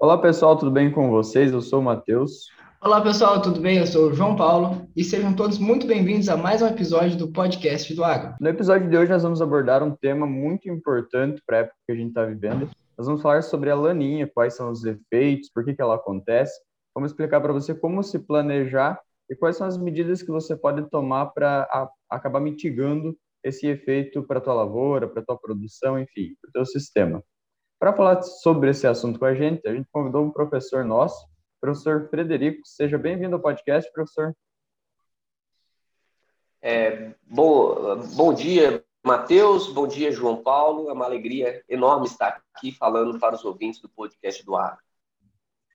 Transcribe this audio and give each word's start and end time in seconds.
Olá 0.00 0.16
pessoal, 0.16 0.56
tudo 0.56 0.70
bem 0.70 0.92
com 0.92 1.10
vocês? 1.10 1.52
Eu 1.52 1.60
sou 1.60 1.80
o 1.80 1.82
Matheus. 1.82 2.46
Olá 2.80 3.00
pessoal, 3.00 3.42
tudo 3.42 3.60
bem? 3.60 3.78
Eu 3.78 3.86
sou 3.88 4.10
o 4.10 4.14
João 4.14 4.36
Paulo 4.36 4.88
e 4.94 5.02
sejam 5.02 5.34
todos 5.34 5.58
muito 5.58 5.88
bem-vindos 5.88 6.28
a 6.28 6.36
mais 6.36 6.62
um 6.62 6.68
episódio 6.68 7.18
do 7.18 7.32
podcast 7.32 7.92
do 7.92 8.04
Agro. 8.04 8.36
No 8.40 8.48
episódio 8.48 8.88
de 8.88 8.96
hoje 8.96 9.10
nós 9.10 9.24
vamos 9.24 9.42
abordar 9.42 9.82
um 9.82 9.90
tema 9.96 10.24
muito 10.24 10.68
importante 10.70 11.42
para 11.44 11.56
a 11.56 11.60
época 11.62 11.76
que 11.84 11.92
a 11.92 11.96
gente 11.96 12.10
está 12.10 12.24
vivendo. 12.24 12.70
Nós 12.96 13.08
vamos 13.08 13.20
falar 13.20 13.42
sobre 13.42 13.70
a 13.70 13.74
laninha, 13.74 14.30
quais 14.32 14.54
são 14.54 14.70
os 14.70 14.84
efeitos, 14.84 15.50
por 15.52 15.64
que, 15.64 15.74
que 15.74 15.82
ela 15.82 15.96
acontece. 15.96 16.60
Vamos 16.94 17.10
explicar 17.10 17.40
para 17.40 17.52
você 17.52 17.74
como 17.74 18.00
se 18.04 18.20
planejar 18.20 19.00
e 19.28 19.34
quais 19.34 19.56
são 19.56 19.66
as 19.66 19.76
medidas 19.76 20.22
que 20.22 20.30
você 20.30 20.54
pode 20.54 20.88
tomar 20.90 21.26
para 21.26 21.68
acabar 22.08 22.38
mitigando 22.38 23.16
esse 23.42 23.66
efeito 23.66 24.22
para 24.22 24.38
a 24.38 24.40
tua 24.40 24.54
lavoura, 24.54 25.08
para 25.08 25.22
a 25.22 25.24
tua 25.24 25.36
produção, 25.36 25.98
enfim, 25.98 26.36
para 26.40 26.50
o 26.50 26.52
teu 26.52 26.64
sistema. 26.64 27.20
Para 27.78 27.92
falar 27.92 28.20
sobre 28.22 28.70
esse 28.70 28.88
assunto 28.88 29.20
com 29.20 29.24
a 29.24 29.34
gente, 29.34 29.66
a 29.68 29.72
gente 29.72 29.88
convidou 29.92 30.24
um 30.24 30.32
professor 30.32 30.84
nosso, 30.84 31.28
professor 31.60 32.08
Frederico. 32.10 32.62
Seja 32.64 32.98
bem-vindo 32.98 33.36
ao 33.36 33.40
podcast, 33.40 33.88
professor. 33.92 34.36
É, 36.60 37.14
bom, 37.24 37.96
bom 38.16 38.34
dia, 38.34 38.84
Matheus. 39.04 39.72
Bom 39.72 39.86
dia, 39.86 40.10
João 40.10 40.42
Paulo. 40.42 40.90
É 40.90 40.92
uma 40.92 41.04
alegria 41.04 41.62
enorme 41.68 42.08
estar 42.08 42.42
aqui 42.52 42.72
falando 42.72 43.16
para 43.20 43.36
os 43.36 43.44
ouvintes 43.44 43.80
do 43.80 43.88
podcast 43.88 44.44
do 44.44 44.56
Ar. 44.56 44.76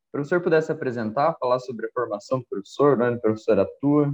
O 0.09 0.11
professor 0.11 0.41
pudesse 0.41 0.73
apresentar, 0.73 1.37
falar 1.39 1.59
sobre 1.59 1.85
a 1.85 1.91
formação 1.93 2.39
do 2.39 2.45
professor, 2.45 3.01
onde 3.01 3.17
o 3.17 3.21
professor 3.21 3.57
atua? 3.57 4.13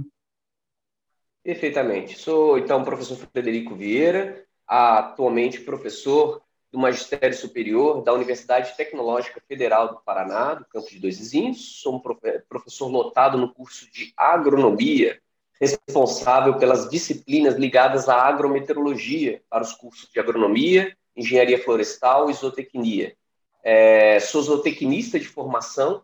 Perfeitamente. 1.42 2.16
Sou, 2.16 2.56
então, 2.56 2.82
o 2.82 2.84
professor 2.84 3.16
Frederico 3.16 3.74
Vieira, 3.74 4.46
atualmente 4.64 5.60
professor 5.60 6.40
do 6.70 6.78
Magistério 6.78 7.36
Superior 7.36 8.02
da 8.02 8.12
Universidade 8.12 8.76
Tecnológica 8.76 9.42
Federal 9.46 9.88
do 9.88 10.00
Paraná, 10.00 10.54
do 10.54 10.64
Campo 10.66 10.88
de 10.88 11.00
Dois 11.00 11.18
Vizinhos. 11.18 11.80
Sou 11.82 11.96
um 11.96 12.00
professor 12.48 12.86
lotado 12.88 13.36
no 13.36 13.52
curso 13.52 13.90
de 13.90 14.12
agronomia, 14.16 15.20
responsável 15.60 16.56
pelas 16.58 16.88
disciplinas 16.88 17.56
ligadas 17.56 18.08
à 18.08 18.22
agrometeorologia 18.22 19.42
para 19.50 19.62
os 19.62 19.72
cursos 19.72 20.08
de 20.10 20.20
agronomia, 20.20 20.96
engenharia 21.16 21.62
florestal 21.62 22.30
e 22.30 22.34
zootecnia. 22.34 23.16
É, 23.62 24.20
sou 24.20 24.40
zootecnista 24.40 25.18
de 25.18 25.26
formação, 25.26 26.02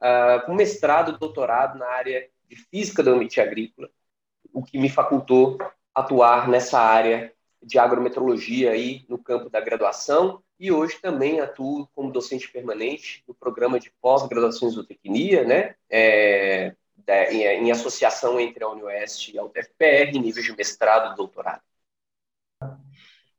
uh, 0.00 0.44
com 0.44 0.54
mestrado 0.54 1.12
e 1.12 1.18
doutorado 1.18 1.78
na 1.78 1.86
área 1.86 2.26
de 2.48 2.56
física 2.56 3.02
do 3.02 3.10
ambiente 3.10 3.40
agrícola, 3.40 3.88
o 4.52 4.62
que 4.62 4.78
me 4.78 4.88
facultou 4.88 5.58
atuar 5.94 6.48
nessa 6.48 6.80
área 6.80 7.32
de 7.66 7.78
agrometeorologia 7.78 8.70
aí 8.70 9.04
no 9.08 9.18
campo 9.18 9.50
da 9.50 9.60
graduação 9.60 10.40
e 10.58 10.70
hoje 10.70 10.98
também 11.02 11.40
atuo 11.40 11.88
como 11.94 12.12
docente 12.12 12.50
permanente 12.50 13.24
no 13.26 13.34
programa 13.34 13.80
de 13.80 13.92
pós-graduação 14.00 14.68
em 14.68 14.70
zootecnia, 14.70 15.44
né? 15.44 15.74
É, 15.90 16.74
em, 17.30 17.42
em, 17.42 17.70
associação 17.72 18.38
entre 18.38 18.62
a 18.62 18.68
UniOeste 18.68 19.34
e 19.34 19.38
a 19.38 19.42
UTFPR, 19.42 20.12
nível 20.12 20.42
de 20.42 20.56
mestrado 20.56 21.12
e 21.12 21.16
doutorado. 21.16 21.60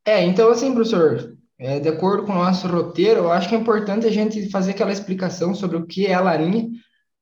É, 0.06 0.22
então 0.24 0.50
assim, 0.50 0.74
professor, 0.74 1.38
é, 1.58 1.80
de 1.80 1.88
acordo 1.88 2.26
com 2.26 2.34
o 2.34 2.44
nosso 2.44 2.68
roteiro, 2.68 3.22
eu 3.22 3.32
acho 3.32 3.48
que 3.48 3.56
é 3.56 3.58
importante 3.58 4.06
a 4.06 4.12
gente 4.12 4.50
fazer 4.50 4.72
aquela 4.72 4.92
explicação 4.92 5.56
sobre 5.56 5.78
o 5.78 5.88
que 5.88 6.06
é 6.06 6.14
a 6.14 6.22
larinha, 6.22 6.70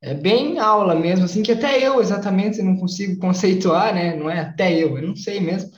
é 0.01 0.13
bem 0.13 0.59
aula 0.59 0.95
mesmo, 0.95 1.25
assim, 1.25 1.43
que 1.43 1.51
até 1.51 1.85
eu 1.85 2.01
exatamente 2.01 2.61
não 2.61 2.75
consigo 2.77 3.19
conceituar, 3.19 3.93
né? 3.93 4.15
Não 4.15 4.29
é 4.29 4.39
até 4.39 4.73
eu, 4.73 4.97
eu 4.97 5.07
não 5.07 5.15
sei 5.15 5.39
mesmo. 5.39 5.71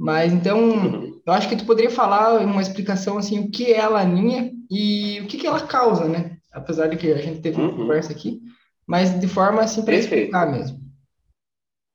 Mas 0.00 0.32
então, 0.32 1.20
eu 1.26 1.32
acho 1.34 1.46
que 1.46 1.56
tu 1.56 1.66
poderia 1.66 1.90
falar 1.90 2.40
uma 2.40 2.62
explicação 2.62 3.18
assim, 3.18 3.38
o 3.38 3.50
que 3.50 3.70
é 3.70 3.80
a 3.80 3.88
laninha 3.90 4.50
e 4.70 5.20
o 5.20 5.26
que, 5.26 5.36
que 5.36 5.46
ela 5.46 5.60
causa, 5.66 6.08
né? 6.08 6.38
Apesar 6.50 6.86
de 6.86 6.96
que 6.96 7.12
a 7.12 7.18
gente 7.18 7.42
teve 7.42 7.60
uma 7.60 7.70
uhum. 7.70 7.76
conversa 7.76 8.10
aqui, 8.10 8.40
mas 8.86 9.20
de 9.20 9.28
forma 9.28 9.60
assim 9.60 9.84
para 9.84 9.94
explicar 9.94 10.50
mesmo. 10.50 10.80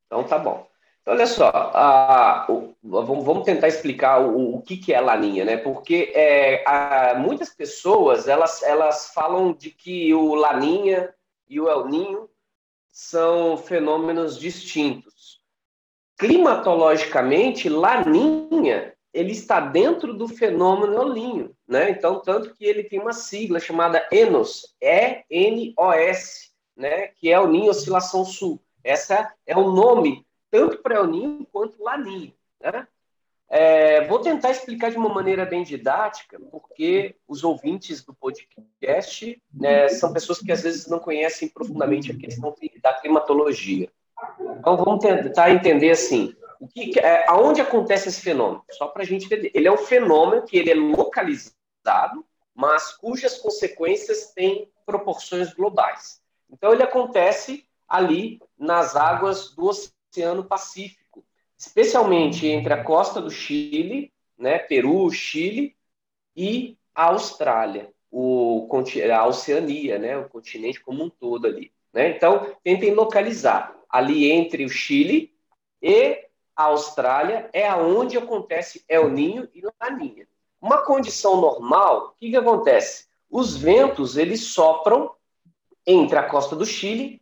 Então 0.06 0.24
tá 0.24 0.38
bom. 0.38 0.68
Então, 1.02 1.16
olha 1.16 1.26
só, 1.26 1.50
a, 1.50 2.46
o, 2.48 2.76
vamos, 2.84 3.26
vamos, 3.26 3.44
tentar 3.44 3.70
explicar 3.70 4.22
o, 4.22 4.58
o, 4.58 4.62
que, 4.62 4.78
que 4.78 4.94
é 4.94 5.02
laninha, 5.02 5.44
né? 5.44 5.58
Porque 5.58 6.14
é, 6.14 6.64
a, 6.68 7.16
muitas 7.18 7.50
pessoas 7.50 8.28
elas, 8.28 8.62
elas 8.62 9.10
falam 9.16 9.52
de 9.52 9.72
que 9.72 10.14
o 10.14 10.36
laninha 10.36 11.12
e 11.50 11.60
o 11.60 11.68
El 11.68 11.88
Ninho 11.88 12.30
são 12.92 13.58
fenômenos 13.58 14.38
distintos 14.38 15.15
climatologicamente, 16.18 17.70
Laninha 17.70 18.96
ele 19.16 19.32
está 19.32 19.62
dentro 19.62 20.14
do 20.14 20.28
fenômeno 20.28 21.14
Ninho, 21.14 21.56
né? 21.66 21.90
Então, 21.90 22.20
tanto 22.20 22.54
que 22.54 22.66
ele 22.66 22.84
tem 22.84 23.00
uma 23.00 23.14
sigla 23.14 23.62
chamada 23.62 24.06
ENOS, 24.12 24.76
E-N-O-S, 24.82 26.52
né? 26.76 27.08
Que 27.08 27.32
é 27.32 27.40
o 27.40 27.48
Ninho 27.48 27.70
Oscilação 27.70 28.26
Sul. 28.26 28.62
Essa 28.84 29.34
é 29.48 29.56
o 29.56 29.72
nome 29.72 30.28
tanto 30.52 30.80
para 30.80 30.96
El 30.96 31.08
Ninho 31.08 31.48
quanto 31.50 31.82
Laninho, 31.82 32.34
né? 32.62 32.86
É, 33.48 34.06
vou 34.06 34.20
tentar 34.20 34.52
explicar 34.52 34.92
de 34.92 34.98
uma 34.98 35.08
maneira 35.08 35.46
bem 35.46 35.64
didática, 35.64 36.38
porque 36.52 37.16
os 37.26 37.42
ouvintes 37.42 38.04
do 38.04 38.14
podcast 38.14 39.42
né, 39.54 39.88
são 39.88 40.12
pessoas 40.12 40.40
que 40.40 40.52
às 40.52 40.64
vezes 40.64 40.88
não 40.88 41.00
conhecem 41.00 41.48
profundamente 41.48 42.12
a 42.12 42.18
questão 42.18 42.54
da 42.82 42.92
climatologia. 42.94 43.90
Então 44.60 44.78
vamos 44.78 45.04
tentar 45.04 45.52
entender 45.52 45.92
assim, 45.92 46.36
o 46.60 46.68
que, 46.68 47.00
é, 47.00 47.26
aonde 47.28 47.62
acontece 47.62 48.10
esse 48.10 48.22
fenômeno? 48.22 48.64
Só 48.72 48.88
para 48.88 49.04
a 49.04 49.06
gente 49.06 49.26
entender. 49.26 49.52
Ele 49.54 49.68
é 49.68 49.72
um 49.72 49.78
fenômeno 49.78 50.44
que 50.44 50.58
ele 50.58 50.72
é 50.72 50.76
localizado, 50.76 52.26
mas 52.54 52.92
cujas 52.94 53.38
consequências 53.38 54.32
têm 54.34 54.70
proporções 54.86 55.54
globais. 55.54 56.22
Então 56.50 56.72
ele 56.72 56.84
acontece 56.84 57.66
ali 57.88 58.42
nas 58.58 58.96
águas 58.96 59.54
do 59.54 59.68
Oceano 59.68 60.44
Pacífico, 60.46 61.24
especialmente 61.58 62.48
entre 62.48 62.74
a 62.74 62.84
costa 62.84 63.22
do 63.22 63.30
Chile, 63.30 64.12
né, 64.38 64.60
Peru, 64.60 65.10
Chile 65.12 65.76
e 66.36 66.78
a 66.94 67.06
Austrália, 67.06 67.90
o, 68.12 68.68
a 69.14 69.28
Oceania, 69.28 70.00
né, 70.00 70.18
o 70.18 70.30
continente 70.30 70.82
como 70.82 71.04
um 71.04 71.10
todo 71.10 71.48
ali. 71.48 71.72
Né? 71.94 72.10
Então, 72.10 72.56
tentem 72.64 72.94
localizar 72.94 73.76
ali 73.96 74.30
entre 74.30 74.66
o 74.66 74.70
Chile 74.70 75.34
e 75.82 76.26
a 76.54 76.64
Austrália, 76.64 77.50
é 77.54 77.66
aonde 77.66 78.18
acontece 78.18 78.84
El 78.90 79.10
Ninho 79.10 79.48
e 79.54 79.62
Laninha. 79.82 80.28
Uma 80.62 80.80
condição 80.80 81.40
normal, 81.40 82.08
o 82.08 82.20
que, 82.20 82.30
que 82.30 82.36
acontece? 82.36 83.06
Os 83.30 83.56
ventos 83.56 84.18
eles 84.18 84.42
sopram 84.42 85.12
entre 85.88 86.18
a 86.18 86.24
costa 86.24 86.58
do 86.58 86.66
Chile 86.66 87.22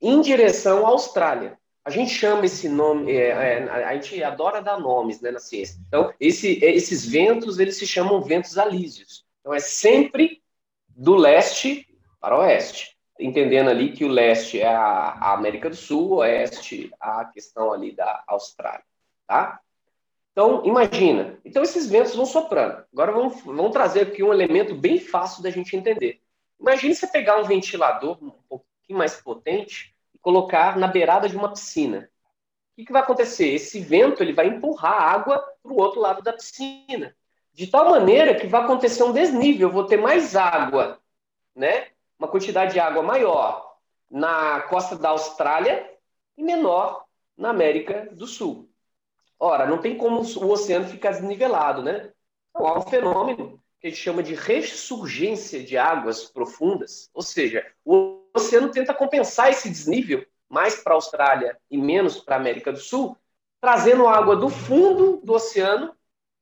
em 0.00 0.22
direção 0.22 0.86
à 0.86 0.90
Austrália. 0.90 1.58
A 1.84 1.90
gente 1.90 2.10
chama 2.10 2.46
esse 2.46 2.66
nome, 2.66 3.12
é, 3.12 3.28
é, 3.28 3.62
a 3.70 3.94
gente 3.94 4.22
adora 4.22 4.62
dar 4.62 4.80
nomes 4.80 5.20
né, 5.20 5.30
na 5.30 5.38
ciência. 5.38 5.78
Então, 5.86 6.12
esse, 6.18 6.58
esses 6.64 7.04
ventos 7.04 7.58
eles 7.58 7.76
se 7.76 7.86
chamam 7.86 8.22
ventos 8.22 8.56
alísios. 8.56 9.24
Então, 9.40 9.52
é 9.52 9.60
sempre 9.60 10.42
do 10.88 11.14
leste 11.14 11.86
para 12.20 12.36
o 12.36 12.40
oeste 12.40 12.95
entendendo 13.18 13.68
ali 13.68 13.92
que 13.92 14.04
o 14.04 14.08
leste 14.08 14.60
é 14.60 14.68
a, 14.68 15.32
América 15.32 15.70
do 15.70 15.76
Sul, 15.76 16.12
o 16.12 16.16
oeste 16.16 16.90
a 17.00 17.24
questão 17.26 17.72
ali 17.72 17.92
da 17.92 18.24
Austrália, 18.26 18.84
tá? 19.26 19.60
Então, 20.32 20.62
imagina. 20.66 21.38
Então, 21.44 21.62
esses 21.62 21.88
ventos 21.88 22.14
vão 22.14 22.26
soprando. 22.26 22.84
Agora, 22.92 23.10
vamos, 23.10 23.40
vamos 23.42 23.72
trazer 23.72 24.02
aqui 24.02 24.22
um 24.22 24.32
elemento 24.32 24.74
bem 24.74 25.00
fácil 25.00 25.42
da 25.42 25.48
gente 25.48 25.74
entender. 25.74 26.20
Imagine 26.60 26.94
você 26.94 27.06
pegar 27.06 27.38
um 27.38 27.44
ventilador 27.44 28.18
um 28.22 28.30
pouquinho 28.46 28.98
mais 28.98 29.14
potente 29.14 29.94
e 30.14 30.18
colocar 30.18 30.76
na 30.76 30.88
beirada 30.88 31.26
de 31.26 31.36
uma 31.36 31.50
piscina. 31.50 32.10
O 32.72 32.76
que, 32.76 32.84
que 32.84 32.92
vai 32.92 33.00
acontecer? 33.00 33.48
Esse 33.48 33.80
vento 33.80 34.22
ele 34.22 34.34
vai 34.34 34.48
empurrar 34.48 34.92
a 34.92 35.10
água 35.10 35.38
para 35.62 35.72
o 35.72 35.80
outro 35.80 36.00
lado 36.00 36.22
da 36.22 36.34
piscina. 36.34 37.16
De 37.54 37.66
tal 37.68 37.88
maneira 37.88 38.34
que 38.34 38.46
vai 38.46 38.60
acontecer 38.60 39.02
um 39.04 39.12
desnível. 39.12 39.68
Eu 39.68 39.72
vou 39.72 39.86
ter 39.86 39.96
mais 39.96 40.36
água 40.36 41.00
né, 41.54 41.86
uma 42.18 42.28
quantidade 42.28 42.72
de 42.72 42.80
água 42.80 43.02
maior 43.02 43.76
na 44.10 44.60
costa 44.62 44.96
da 44.96 45.10
Austrália 45.10 45.88
e 46.36 46.42
menor 46.42 47.04
na 47.36 47.50
América 47.50 48.08
do 48.12 48.26
Sul. 48.26 48.70
Ora, 49.38 49.66
não 49.66 49.78
tem 49.78 49.96
como 49.96 50.20
o 50.20 50.50
oceano 50.50 50.86
ficar 50.86 51.10
desnivelado, 51.10 51.82
né? 51.82 52.10
Então, 52.50 52.66
há 52.66 52.78
um 52.78 52.82
fenômeno 52.82 53.62
que 53.80 53.86
a 53.86 53.90
gente 53.90 54.00
chama 54.00 54.22
de 54.22 54.34
ressurgência 54.34 55.62
de 55.62 55.76
águas 55.76 56.24
profundas, 56.24 57.10
ou 57.12 57.22
seja, 57.22 57.66
o 57.84 58.22
oceano 58.34 58.70
tenta 58.70 58.94
compensar 58.94 59.50
esse 59.50 59.68
desnível 59.68 60.26
mais 60.48 60.76
para 60.76 60.94
a 60.94 60.96
Austrália 60.96 61.58
e 61.70 61.76
menos 61.76 62.18
para 62.18 62.36
a 62.36 62.38
América 62.38 62.72
do 62.72 62.78
Sul, 62.78 63.16
trazendo 63.60 64.08
água 64.08 64.36
do 64.36 64.48
fundo 64.48 65.20
do 65.22 65.34
oceano 65.34 65.94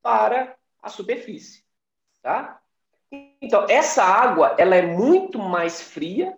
para 0.02 0.56
a 0.80 0.88
superfície, 0.88 1.64
tá? 2.22 2.60
Então, 3.44 3.66
essa 3.68 4.02
água, 4.02 4.54
ela 4.58 4.74
é 4.74 4.82
muito 4.82 5.38
mais 5.38 5.82
fria, 5.82 6.36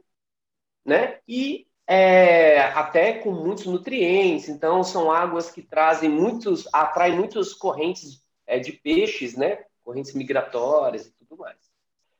né? 0.84 1.20
E 1.26 1.66
é, 1.86 2.60
até 2.60 3.12
com 3.12 3.30
muitos 3.30 3.64
nutrientes. 3.66 4.48
Então, 4.48 4.82
são 4.82 5.10
águas 5.10 5.50
que 5.50 5.62
trazem 5.62 6.10
muitos, 6.10 6.68
atraem 6.72 7.16
muitas 7.16 7.54
correntes 7.54 8.22
é, 8.44 8.58
de 8.58 8.72
peixes, 8.72 9.36
né? 9.36 9.64
Correntes 9.84 10.14
migratórias 10.14 11.06
e 11.06 11.12
tudo 11.12 11.36
mais. 11.38 11.56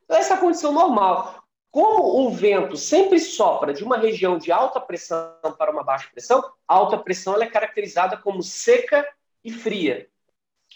Então, 0.05 0.17
essa 0.17 0.35
é 0.35 0.37
a 0.37 0.41
condição 0.41 0.73
normal. 0.73 1.43
como 1.69 2.25
o 2.25 2.31
vento 2.31 2.77
sempre 2.77 3.19
sopra 3.19 3.75
de 3.75 3.85
uma 3.85 3.99
região 3.99 4.39
de 4.39 4.51
alta 4.51 4.81
pressão 4.81 5.35
para 5.59 5.71
uma 5.71 5.83
baixa 5.83 6.09
pressão, 6.11 6.43
a 6.67 6.75
alta 6.75 6.97
pressão 6.97 7.35
ela 7.35 7.45
é 7.45 7.51
caracterizada 7.51 8.17
como 8.17 8.43
seca 8.43 9.07
e 9.45 9.51
fria. 9.51 10.09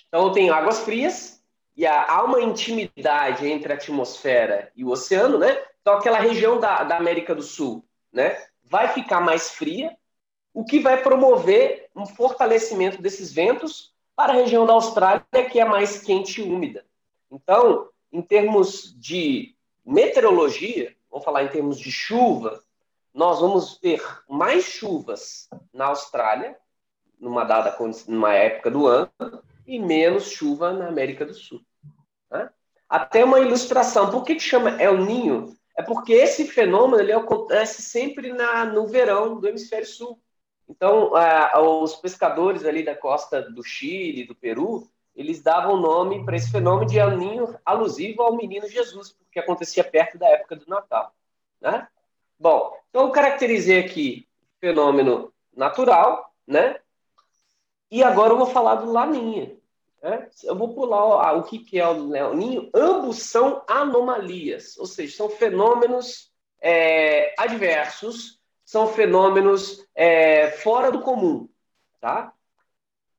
Então, 0.09 0.27
eu 0.27 0.33
tenho 0.33 0.53
águas 0.53 0.81
frias 0.81 1.40
e 1.81 1.87
há 1.87 2.23
uma 2.23 2.43
intimidade 2.43 3.49
entre 3.49 3.73
a 3.73 3.77
atmosfera 3.77 4.71
e 4.77 4.85
o 4.85 4.91
oceano, 4.91 5.39
né? 5.39 5.65
Então, 5.81 5.95
aquela 5.95 6.19
região 6.19 6.61
da, 6.61 6.85
da 6.85 6.99
América 6.99 7.35
do 7.35 7.43
Sul, 7.43 7.83
né? 8.13 8.37
Vai 8.63 8.89
ficar 8.89 9.23
mais 9.23 9.53
fria, 9.53 9.97
o 10.53 10.63
que 10.63 10.79
vai 10.79 11.03
promover 11.03 11.89
um 11.97 12.05
fortalecimento 12.05 13.01
desses 13.01 13.33
ventos 13.33 13.95
para 14.15 14.35
a 14.35 14.37
região 14.37 14.67
da 14.67 14.75
Austrália, 14.75 15.25
que 15.51 15.59
é 15.59 15.65
mais 15.65 16.03
quente 16.03 16.43
e 16.43 16.45
úmida. 16.45 16.85
Então, 17.31 17.89
em 18.13 18.21
termos 18.21 18.95
de 19.01 19.57
meteorologia, 19.83 20.95
vamos 21.11 21.25
falar 21.25 21.45
em 21.45 21.49
termos 21.49 21.81
de 21.81 21.91
chuva, 21.91 22.63
nós 23.15 23.41
vamos 23.41 23.79
ter 23.79 24.03
mais 24.29 24.65
chuvas 24.65 25.49
na 25.73 25.87
Austrália, 25.87 26.59
numa 27.19 27.43
dada 27.45 27.75
numa 28.07 28.35
época 28.35 28.71
do 28.71 28.87
ano, 28.87 29.11
e 29.67 29.79
menos 29.79 30.31
chuva 30.31 30.75
na 30.75 30.87
América 30.87 31.25
do 31.25 31.33
Sul. 31.33 31.65
Até 32.91 33.25
uma 33.25 33.39
ilustração. 33.39 34.11
Por 34.11 34.25
que, 34.25 34.35
que 34.35 34.43
chama 34.43 34.83
El 34.83 34.99
Ninho? 34.99 35.57
É 35.79 35.83
porque 35.83 36.13
esse 36.13 36.49
fenômeno 36.49 37.01
ele 37.01 37.13
acontece 37.13 37.83
sempre 37.83 38.33
na, 38.33 38.65
no 38.65 38.89
verão 38.89 39.39
do 39.39 39.47
hemisfério 39.47 39.87
sul. 39.87 40.21
Então, 40.69 41.13
os 41.83 41.95
pescadores 41.97 42.65
ali 42.65 42.85
da 42.85 42.95
costa 42.97 43.41
do 43.43 43.63
Chile, 43.63 44.27
do 44.27 44.35
Peru, 44.35 44.91
eles 45.15 45.41
davam 45.41 45.77
nome 45.77 46.25
para 46.25 46.37
esse 46.37 46.51
fenômeno 46.51 46.91
de 46.91 46.99
El 46.99 47.17
Ninho 47.17 47.57
alusivo 47.65 48.23
ao 48.23 48.37
menino 48.37 48.69
Jesus, 48.69 49.13
porque 49.13 49.39
acontecia 49.39 49.85
perto 49.85 50.19
da 50.19 50.29
época 50.29 50.57
do 50.57 50.67
Natal. 50.69 51.15
Né? 51.61 51.87
Bom, 52.39 52.77
então 52.89 53.03
eu 53.03 53.11
caracterizei 53.11 53.79
aqui 53.79 54.29
fenômeno 54.61 55.33
natural, 55.55 56.33
né? 56.47 56.77
E 57.91 58.03
agora 58.03 58.33
eu 58.33 58.39
vou 58.39 58.47
falar 58.47 58.77
do 58.77 58.91
Laninha. 58.91 59.57
Né? 60.03 60.29
Eu 60.45 60.57
vou 60.57 60.75
pular 60.75 61.37
o, 61.37 61.43
que, 61.43 61.59
que 61.59 61.79
é 61.79 61.87
o 61.87 62.09
Laninho. 62.09 62.71
Ambos 62.75 63.23
são 63.23 63.63
anomalias, 63.69 64.77
ou 64.79 64.87
seja, 64.87 65.17
são 65.17 65.29
fenômenos 65.29 66.31
é, 66.61 67.35
adversos, 67.39 68.41
são 68.65 68.87
fenômenos 68.87 69.87
é, 69.95 70.51
fora 70.51 70.91
do 70.91 71.03
comum. 71.03 71.49
Tá? 72.01 72.33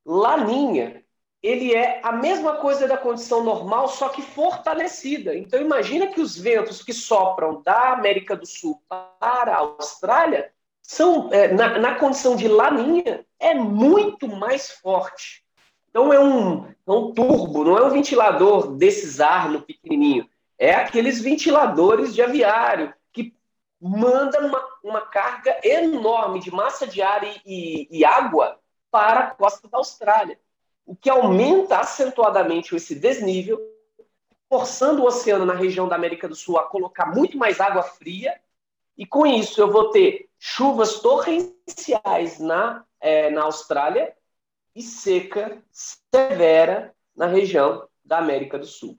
Laninha 0.05 1.01
ele 1.41 1.73
é 1.73 1.99
a 2.03 2.11
mesma 2.11 2.57
coisa 2.57 2.87
da 2.87 2.97
condição 2.97 3.43
normal, 3.43 3.87
só 3.87 4.09
que 4.09 4.21
fortalecida. 4.21 5.35
Então, 5.35 5.59
imagina 5.59 6.07
que 6.07 6.21
os 6.21 6.37
ventos 6.37 6.83
que 6.83 6.93
sopram 6.93 7.61
da 7.63 7.93
América 7.93 8.35
do 8.35 8.45
Sul 8.45 8.81
para 8.87 9.55
a 9.55 9.57
Austrália 9.57 10.51
são, 10.83 11.33
é, 11.33 11.51
na, 11.51 11.79
na, 11.79 11.95
condição 11.95 12.35
de 12.35 12.47
laninha, 12.47 13.25
é 13.39 13.55
muito 13.55 14.27
mais 14.27 14.71
forte. 14.71 15.43
Então, 15.91 16.11
é 16.11 16.19
um, 16.19 16.65
é 16.65 16.91
um 16.91 17.13
turbo, 17.13 17.63
não 17.63 17.77
é 17.77 17.85
um 17.85 17.91
ventilador 17.91 18.75
desses 18.75 19.19
ar 19.19 19.49
no 19.49 19.61
pequenininho. 19.61 20.27
É 20.57 20.73
aqueles 20.73 21.21
ventiladores 21.21 22.15
de 22.15 22.21
aviário 22.21 22.91
que 23.13 23.35
manda 23.79 24.39
uma, 24.39 24.63
uma 24.83 25.01
carga 25.01 25.55
enorme 25.63 26.39
de 26.39 26.51
massa 26.51 26.87
de 26.87 27.01
ar 27.01 27.23
e, 27.23 27.41
e, 27.45 27.99
e 27.99 28.03
água 28.03 28.59
para 28.89 29.19
a 29.19 29.31
costa 29.31 29.67
da 29.67 29.77
Austrália 29.77 30.39
o 30.91 30.95
que 30.95 31.09
aumenta 31.09 31.77
acentuadamente 31.77 32.75
esse 32.75 32.95
desnível, 32.95 33.57
forçando 34.49 35.01
o 35.01 35.05
oceano 35.05 35.45
na 35.45 35.53
região 35.53 35.87
da 35.87 35.95
América 35.95 36.27
do 36.27 36.35
Sul 36.35 36.57
a 36.57 36.63
colocar 36.63 37.05
muito 37.05 37.37
mais 37.37 37.61
água 37.61 37.81
fria, 37.83 38.37
e 38.97 39.05
com 39.05 39.25
isso 39.25 39.61
eu 39.61 39.71
vou 39.71 39.89
ter 39.89 40.29
chuvas 40.37 40.99
torrenciais 40.99 42.39
na, 42.39 42.83
é, 42.99 43.29
na 43.29 43.43
Austrália 43.43 44.13
e 44.75 44.81
seca 44.81 45.61
severa 45.71 46.93
na 47.15 47.27
região 47.27 47.87
da 48.03 48.17
América 48.17 48.57
do 48.57 48.65
Sul. 48.65 48.97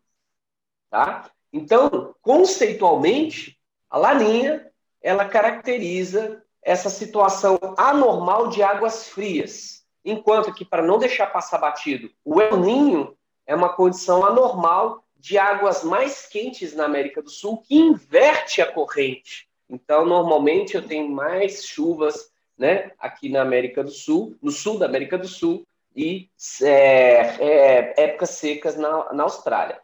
Tá? 0.91 1.31
Então, 1.53 2.15
conceitualmente, 2.21 3.59
a 3.89 3.99
laninha 3.99 4.71
ela 5.01 5.25
caracteriza 5.25 6.43
essa 6.63 6.89
situação 6.89 7.59
anormal 7.77 8.49
de 8.49 8.63
águas 8.63 9.09
frias 9.09 9.83
Enquanto 10.05 10.53
que, 10.53 10.65
para 10.65 10.83
não 10.83 10.99
deixar 10.99 11.29
passar 11.29 11.59
batido, 11.59 12.11
o 12.25 12.41
El 12.41 12.57
Ninho 12.57 13.17
é 13.47 13.55
uma 13.55 13.75
condição 13.75 14.25
anormal 14.25 15.05
de 15.17 15.39
águas 15.39 15.85
mais 15.85 16.27
quentes 16.27 16.75
na 16.75 16.85
América 16.85 17.23
do 17.23 17.31
Sul 17.31 17.59
que 17.59 17.77
inverte 17.77 18.61
a 18.61 18.71
corrente. 18.71 19.49
Então, 19.71 20.05
normalmente, 20.05 20.75
eu 20.75 20.87
tenho 20.87 21.09
mais 21.09 21.65
chuvas 21.65 22.32
né, 22.63 22.93
aqui 22.97 23.29
na 23.29 23.43
América 23.43 23.83
do 23.83 23.91
Sul, 23.91 24.37
no 24.41 24.53
sul 24.53 24.79
da 24.79 24.87
América 24.87 25.19
do 25.19 25.27
Sul, 25.27 25.67
e 25.97 26.31
é, 26.63 26.69
é, 26.71 27.95
épocas 28.05 28.31
secas 28.31 28.77
na, 28.77 29.13
na 29.13 29.25
Austrália. 29.25 29.81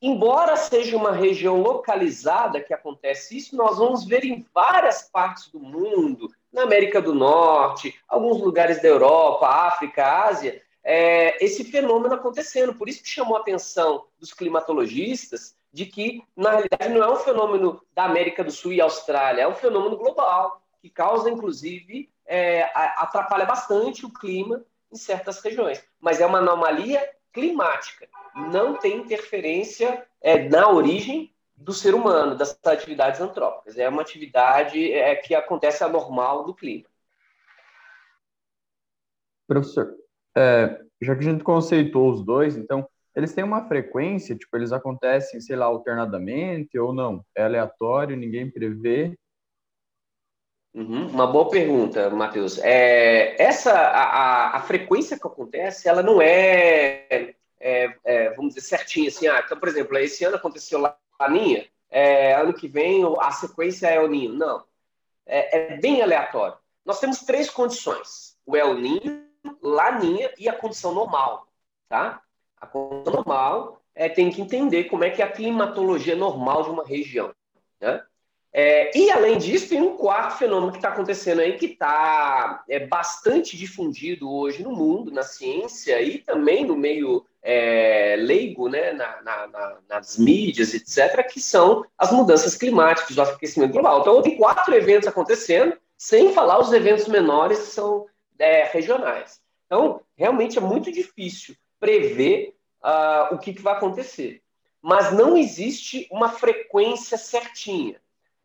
Embora 0.00 0.56
seja 0.56 0.96
uma 0.96 1.10
região 1.10 1.60
localizada 1.60 2.60
que 2.60 2.72
acontece 2.72 3.36
isso, 3.36 3.56
nós 3.56 3.78
vamos 3.78 4.04
ver 4.04 4.24
em 4.24 4.46
várias 4.54 5.02
partes 5.02 5.50
do 5.50 5.58
mundo, 5.58 6.30
na 6.52 6.62
América 6.62 7.02
do 7.02 7.12
Norte, 7.12 7.98
alguns 8.08 8.40
lugares 8.40 8.80
da 8.80 8.86
Europa, 8.86 9.48
África, 9.48 10.24
Ásia, 10.24 10.62
é, 10.84 11.44
esse 11.44 11.64
fenômeno 11.64 12.14
acontecendo. 12.14 12.74
Por 12.74 12.88
isso 12.88 13.02
que 13.02 13.08
chamou 13.08 13.36
a 13.36 13.40
atenção 13.40 14.04
dos 14.20 14.32
climatologistas 14.32 15.56
de 15.72 15.84
que, 15.84 16.22
na 16.36 16.50
realidade, 16.50 16.88
não 16.94 17.02
é 17.02 17.12
um 17.12 17.16
fenômeno 17.16 17.82
da 17.92 18.04
América 18.04 18.44
do 18.44 18.52
Sul 18.52 18.72
e 18.72 18.80
Austrália, 18.80 19.42
é 19.42 19.48
um 19.48 19.54
fenômeno 19.54 19.96
global, 19.96 20.62
que 20.80 20.88
causa, 20.88 21.30
inclusive, 21.30 22.10
é, 22.26 22.62
atrapalha 22.74 23.44
bastante 23.44 24.06
o 24.06 24.12
clima 24.12 24.64
em 24.92 24.96
certas 24.96 25.40
regiões. 25.40 25.84
Mas 26.00 26.20
é 26.20 26.26
uma 26.26 26.38
anomalia 26.38 27.08
climática. 27.32 28.08
Não 28.52 28.76
tem 28.76 28.98
interferência 28.98 30.06
é, 30.20 30.48
na 30.48 30.68
origem 30.70 31.32
do 31.56 31.72
ser 31.72 31.94
humano, 31.94 32.34
das 32.34 32.58
atividades 32.64 33.20
antrópicas. 33.20 33.76
É 33.76 33.88
uma 33.88 34.02
atividade 34.02 34.92
é, 34.92 35.14
que 35.16 35.34
acontece 35.34 35.84
anormal 35.84 36.44
do 36.44 36.54
clima. 36.54 36.88
Professor, 39.46 39.94
é, 40.36 40.80
já 41.02 41.14
que 41.14 41.20
a 41.20 41.30
gente 41.30 41.44
conceitou 41.44 42.10
os 42.10 42.24
dois, 42.24 42.56
então, 42.56 42.88
eles 43.14 43.34
têm 43.34 43.44
uma 43.44 43.66
frequência, 43.66 44.36
tipo, 44.36 44.56
eles 44.56 44.72
acontecem, 44.72 45.40
sei 45.40 45.56
lá, 45.56 45.66
alternadamente 45.66 46.78
ou 46.78 46.92
não? 46.92 47.24
É 47.34 47.42
aleatório, 47.42 48.16
ninguém 48.16 48.50
prevê? 48.50 49.18
Uhum, 50.72 51.08
uma 51.08 51.26
boa 51.26 51.48
pergunta, 51.48 52.08
Matheus. 52.10 52.58
É, 52.58 53.40
essa, 53.42 53.72
a, 53.72 54.56
a, 54.56 54.60
frequência 54.62 55.18
que 55.18 55.26
acontece, 55.26 55.88
ela 55.88 56.02
não 56.02 56.22
é, 56.22 57.34
é, 57.58 57.94
é, 58.04 58.30
vamos 58.30 58.54
dizer, 58.54 58.66
certinha, 58.66 59.08
assim, 59.08 59.26
ah, 59.26 59.42
então, 59.44 59.58
por 59.58 59.68
exemplo, 59.68 59.98
esse 59.98 60.24
ano 60.24 60.36
aconteceu 60.36 60.78
lá 60.80 60.96
Laninha, 61.20 61.68
é, 61.90 62.34
ano 62.34 62.54
que 62.54 62.68
vem 62.68 63.02
a 63.20 63.30
sequência 63.32 63.88
é 63.88 63.96
El 63.96 64.08
Ninho. 64.08 64.32
Não. 64.32 64.64
É, 65.26 65.74
é, 65.74 65.76
bem 65.76 66.00
aleatório. 66.00 66.56
Nós 66.84 67.00
temos 67.00 67.20
três 67.20 67.50
condições: 67.50 68.36
o 68.46 68.56
El 68.56 68.74
Ninho, 68.74 69.26
Laninha 69.62 70.32
e 70.38 70.48
a 70.48 70.52
condição 70.52 70.94
normal. 70.94 71.48
Tá? 71.88 72.22
A 72.56 72.66
condição 72.66 73.12
normal 73.14 73.82
é, 73.94 74.08
tem 74.08 74.30
que 74.30 74.40
entender 74.40 74.84
como 74.84 75.04
é 75.04 75.10
que 75.10 75.20
é 75.20 75.24
a 75.24 75.32
climatologia 75.32 76.14
normal 76.14 76.62
de 76.62 76.70
uma 76.70 76.84
região. 76.84 77.34
Né? 77.80 78.02
É, 78.52 78.96
e, 78.98 79.10
além 79.10 79.38
disso, 79.38 79.68
tem 79.68 79.80
um 79.80 79.96
quarto 79.96 80.38
fenômeno 80.38 80.72
que 80.72 80.78
está 80.78 80.88
acontecendo 80.88 81.40
aí, 81.40 81.56
que 81.56 81.66
está 81.66 82.64
é, 82.68 82.84
bastante 82.84 83.56
difundido 83.56 84.30
hoje 84.30 84.62
no 84.62 84.72
mundo, 84.72 85.12
na 85.12 85.22
ciência 85.22 86.02
e 86.02 86.18
também 86.18 86.64
no 86.64 86.76
meio 86.76 87.24
é, 87.42 88.16
leigo, 88.18 88.68
né, 88.68 88.92
na, 88.92 89.22
na, 89.22 89.46
na, 89.46 89.78
nas 89.88 90.18
mídias, 90.18 90.74
etc., 90.74 91.24
que 91.30 91.40
são 91.40 91.84
as 91.96 92.10
mudanças 92.10 92.56
climáticas, 92.56 93.16
o 93.16 93.22
aquecimento 93.22 93.72
global. 93.72 94.00
Então, 94.00 94.22
tem 94.22 94.36
quatro 94.36 94.74
eventos 94.74 95.08
acontecendo, 95.08 95.76
sem 95.96 96.32
falar 96.32 96.58
os 96.58 96.72
eventos 96.72 97.06
menores 97.06 97.58
que 97.60 97.66
são 97.66 98.06
é, 98.38 98.64
regionais. 98.64 99.40
Então, 99.66 100.00
realmente 100.16 100.58
é 100.58 100.60
muito 100.60 100.90
difícil 100.90 101.54
prever 101.78 102.56
uh, 102.82 103.34
o 103.34 103.38
que, 103.38 103.54
que 103.54 103.62
vai 103.62 103.74
acontecer. 103.74 104.42
Mas 104.82 105.12
não 105.12 105.36
existe 105.36 106.08
uma 106.10 106.30
frequência 106.30 107.16
certinha. 107.16 108.00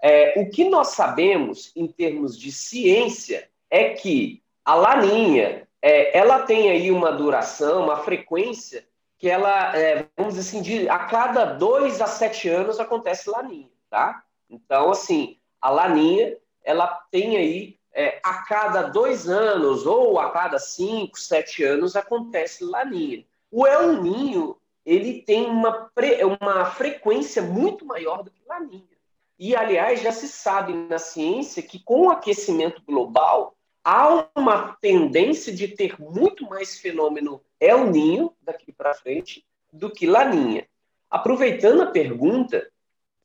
É, 0.08 0.40
o 0.40 0.52
que 0.52 0.70
nós 0.70 0.90
sabemos 0.90 1.72
em 1.76 1.88
termos 1.88 2.38
de 2.38 2.52
ciência 2.52 3.50
é 3.72 3.90
que 3.90 4.40
a 4.64 4.76
laninha 4.76 5.68
é, 5.82 6.16
ela 6.16 6.44
tem 6.44 6.70
aí 6.70 6.92
uma 6.92 7.12
duração, 7.12 7.86
uma 7.86 7.98
frequência 7.98 8.88
que 9.18 9.28
ela, 9.28 9.76
é, 9.76 10.06
vamos 10.16 10.36
dizer 10.36 10.48
assim, 10.48 10.62
de, 10.62 10.88
a 10.88 11.00
cada 11.00 11.46
dois 11.46 12.02
a 12.02 12.06
sete 12.06 12.48
anos 12.48 12.80
acontece 12.80 13.32
laninha, 13.32 13.72
tá? 13.90 14.24
Então, 14.48 14.92
assim, 14.92 15.40
a 15.60 15.72
laninha 15.72 16.38
ela 16.64 16.86
tem 17.10 17.36
aí 17.38 17.80
é, 17.92 18.20
a 18.22 18.44
cada 18.44 18.84
dois 18.84 19.28
anos 19.28 19.88
ou 19.88 20.20
a 20.20 20.30
cada 20.30 20.60
cinco, 20.60 21.20
sete 21.20 21.64
anos 21.64 21.96
acontece 21.96 22.64
laninha. 22.64 23.26
O 23.50 23.66
El 23.66 24.04
Ninho 24.04 24.56
ele 24.86 25.24
tem 25.24 25.48
uma, 25.48 25.90
uma 26.44 26.66
frequência 26.66 27.42
muito 27.42 27.84
maior 27.88 28.22
do 28.22 28.30
que 28.30 28.44
laninha. 28.48 28.95
E, 29.38 29.56
aliás, 29.56 30.02
já 30.02 30.12
se 30.12 30.28
sabe 30.28 30.74
na 30.74 30.98
ciência 30.98 31.62
que 31.62 31.80
com 31.80 32.08
o 32.08 32.10
aquecimento 32.10 32.82
global 32.86 33.56
há 33.84 34.28
uma 34.36 34.76
tendência 34.82 35.54
de 35.54 35.68
ter 35.68 36.00
muito 36.00 36.46
mais 36.46 36.80
fenômeno 36.80 37.42
El 37.60 37.92
Ninho 37.92 38.34
daqui 38.42 38.72
para 38.72 38.94
frente 38.94 39.46
do 39.72 39.92
que 39.92 40.08
Laninha. 40.08 40.66
Aproveitando 41.10 41.84
a 41.84 41.88
pergunta, 41.88 42.68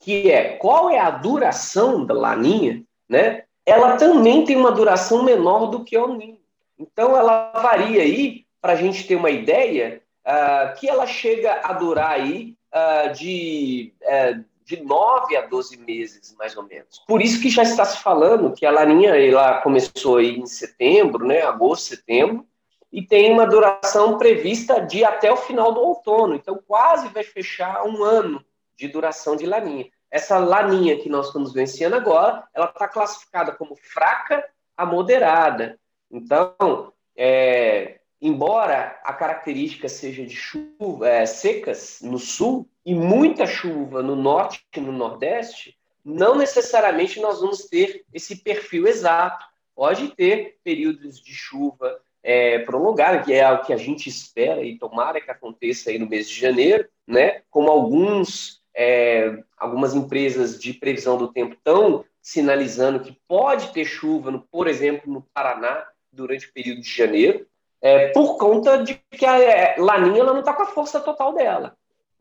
que 0.00 0.30
é 0.30 0.56
qual 0.56 0.90
é 0.90 0.98
a 0.98 1.10
duração 1.10 2.04
da 2.04 2.14
Laninha, 2.14 2.82
né? 3.08 3.44
Ela 3.64 3.96
também 3.96 4.44
tem 4.44 4.56
uma 4.56 4.72
duração 4.72 5.22
menor 5.22 5.66
do 5.66 5.84
que 5.84 5.96
o 5.96 6.14
Ninho. 6.14 6.40
Então, 6.78 7.16
ela 7.16 7.52
varia 7.52 8.02
aí, 8.02 8.44
para 8.60 8.72
a 8.72 8.76
gente 8.76 9.06
ter 9.06 9.16
uma 9.16 9.30
ideia, 9.30 10.02
uh, 10.26 10.78
que 10.78 10.88
ela 10.88 11.06
chega 11.06 11.60
a 11.62 11.72
durar 11.72 12.12
aí 12.12 12.54
uh, 12.74 13.12
de, 13.12 13.92
uh, 14.02 14.44
de 14.70 14.80
9 14.84 15.36
a 15.36 15.46
12 15.46 15.76
meses, 15.78 16.32
mais 16.38 16.56
ou 16.56 16.62
menos. 16.62 17.00
Por 17.08 17.20
isso 17.20 17.42
que 17.42 17.50
já 17.50 17.64
está 17.64 17.84
se 17.84 17.98
falando 17.98 18.52
que 18.52 18.64
a 18.64 18.70
laninha 18.70 19.16
ela 19.16 19.60
começou 19.62 20.18
aí 20.18 20.38
em 20.38 20.46
setembro, 20.46 21.26
né, 21.26 21.42
agosto, 21.42 21.88
setembro, 21.88 22.46
e 22.92 23.02
tem 23.02 23.32
uma 23.32 23.46
duração 23.46 24.16
prevista 24.16 24.80
de 24.80 25.04
até 25.04 25.32
o 25.32 25.36
final 25.36 25.72
do 25.72 25.80
outono. 25.80 26.36
Então, 26.36 26.60
quase 26.64 27.08
vai 27.08 27.24
fechar 27.24 27.84
um 27.84 28.04
ano 28.04 28.44
de 28.76 28.86
duração 28.86 29.34
de 29.34 29.44
laninha. 29.44 29.88
Essa 30.08 30.38
laninha 30.38 30.96
que 30.98 31.08
nós 31.08 31.26
estamos 31.26 31.52
vencendo 31.52 31.94
agora, 31.94 32.44
ela 32.54 32.66
está 32.66 32.86
classificada 32.86 33.50
como 33.52 33.74
fraca 33.76 34.44
a 34.76 34.86
moderada. 34.86 35.78
Então, 36.08 36.92
é, 37.16 37.99
embora 38.20 39.00
a 39.02 39.12
característica 39.12 39.88
seja 39.88 40.24
de 40.24 40.34
chuva 40.34 41.08
é, 41.08 41.24
secas 41.26 42.00
no 42.02 42.18
sul 42.18 42.68
e 42.84 42.94
muita 42.94 43.46
chuva 43.46 44.02
no 44.02 44.14
norte 44.14 44.64
e 44.76 44.80
no 44.80 44.92
nordeste, 44.92 45.76
não 46.04 46.34
necessariamente 46.36 47.20
nós 47.20 47.40
vamos 47.40 47.64
ter 47.64 48.04
esse 48.12 48.36
perfil 48.36 48.86
exato. 48.86 49.44
Pode 49.74 50.08
ter 50.08 50.58
períodos 50.62 51.20
de 51.20 51.32
chuva 51.32 52.00
é, 52.22 52.58
prolongada, 52.60 53.22
que 53.22 53.32
é 53.32 53.50
o 53.50 53.62
que 53.62 53.72
a 53.72 53.76
gente 53.76 54.08
espera 54.08 54.62
e 54.62 54.78
tomara 54.78 55.20
que 55.20 55.30
aconteça 55.30 55.90
aí 55.90 55.98
no 55.98 56.08
mês 56.08 56.28
de 56.28 56.38
janeiro, 56.38 56.86
né? 57.06 57.42
Como 57.50 57.70
alguns 57.70 58.60
é, 58.74 59.42
algumas 59.56 59.94
empresas 59.94 60.58
de 60.58 60.72
previsão 60.72 61.16
do 61.16 61.32
tempo 61.32 61.54
estão 61.54 62.04
sinalizando 62.22 63.00
que 63.00 63.18
pode 63.26 63.72
ter 63.72 63.84
chuva, 63.84 64.30
no, 64.30 64.40
por 64.40 64.66
exemplo, 64.66 65.12
no 65.12 65.22
Paraná 65.34 65.86
durante 66.12 66.46
o 66.46 66.52
período 66.52 66.80
de 66.80 66.90
janeiro, 66.90 67.46
é, 67.80 68.08
por 68.08 68.36
conta 68.36 68.82
de 68.82 68.94
que 69.10 69.24
a 69.24 69.38
é, 69.38 69.76
Laninha 69.78 70.20
ela 70.20 70.32
não 70.32 70.40
está 70.40 70.52
com 70.52 70.62
a 70.62 70.66
força 70.66 71.00
total 71.00 71.32
dela. 71.32 71.76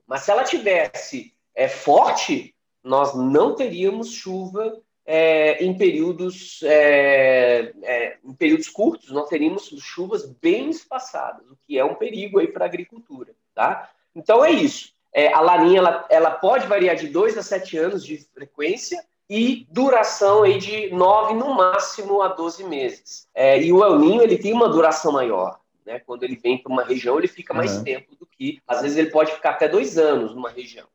Mas 0.08 0.22
se 0.22 0.32
ela 0.32 0.44
tivesse 0.44 1.34
é, 1.54 1.68
forte, 1.68 2.56
nós 2.84 3.14
não 3.16 3.56
teríamos 3.56 4.12
chuva 4.12 4.82
é, 5.06 5.64
em 5.64 5.76
períodos 5.76 6.62
é, 6.64 7.74
é, 7.82 8.18
em 8.24 8.34
períodos 8.34 8.70
curtos, 8.70 9.10
nós 9.10 9.28
teríamos 9.28 9.70
chuvas 9.80 10.26
bem 10.26 10.70
espaçadas, 10.70 11.50
o 11.50 11.58
que 11.66 11.80
é 11.80 11.84
um 11.84 11.96
perigo 11.96 12.40
aí 12.40 12.48
para 12.48 12.66
a 12.66 12.68
agricultura, 12.68 13.34
tá? 13.56 13.90
Então 14.16 14.46
é 14.46 14.52
isso. 14.52 14.94
É, 15.12 15.34
a 15.34 15.42
laninha 15.42 15.80
ela, 15.80 16.06
ela 16.10 16.32
pode 16.32 16.68
variar 16.68 16.96
de 16.96 17.08
2 17.08 17.38
a 17.38 17.42
7 17.42 17.78
anos 17.78 18.06
de 18.06 18.18
frequência, 18.34 19.04
e 19.30 19.68
duração 19.70 20.44
aí 20.44 20.58
de 20.58 20.90
9 20.90 21.36
no 21.36 21.54
máximo 21.54 22.22
a 22.22 22.30
12 22.30 22.64
meses. 22.64 23.28
É, 23.36 23.62
e 23.62 23.72
o 23.72 23.84
El 23.84 24.00
Ninho 24.00 24.24
ele 24.24 24.38
tem 24.38 24.52
uma 24.52 24.68
duração 24.68 25.12
maior. 25.12 25.60
Né? 25.86 26.00
Quando 26.00 26.24
ele 26.24 26.36
vem 26.36 26.58
para 26.58 26.72
uma 26.72 26.84
região, 26.84 27.18
ele 27.18 27.28
fica 27.28 27.54
mais 27.54 27.78
uhum. 27.78 27.84
tempo 27.84 28.16
do 28.16 28.26
que. 28.26 28.60
Às 28.68 28.82
vezes 28.82 28.98
ele 28.98 29.12
pode 29.12 29.32
ficar 29.32 29.52
até 29.52 29.68
dois 29.68 29.98
anos 29.98 30.34
numa 30.34 30.50
região. 30.50 30.88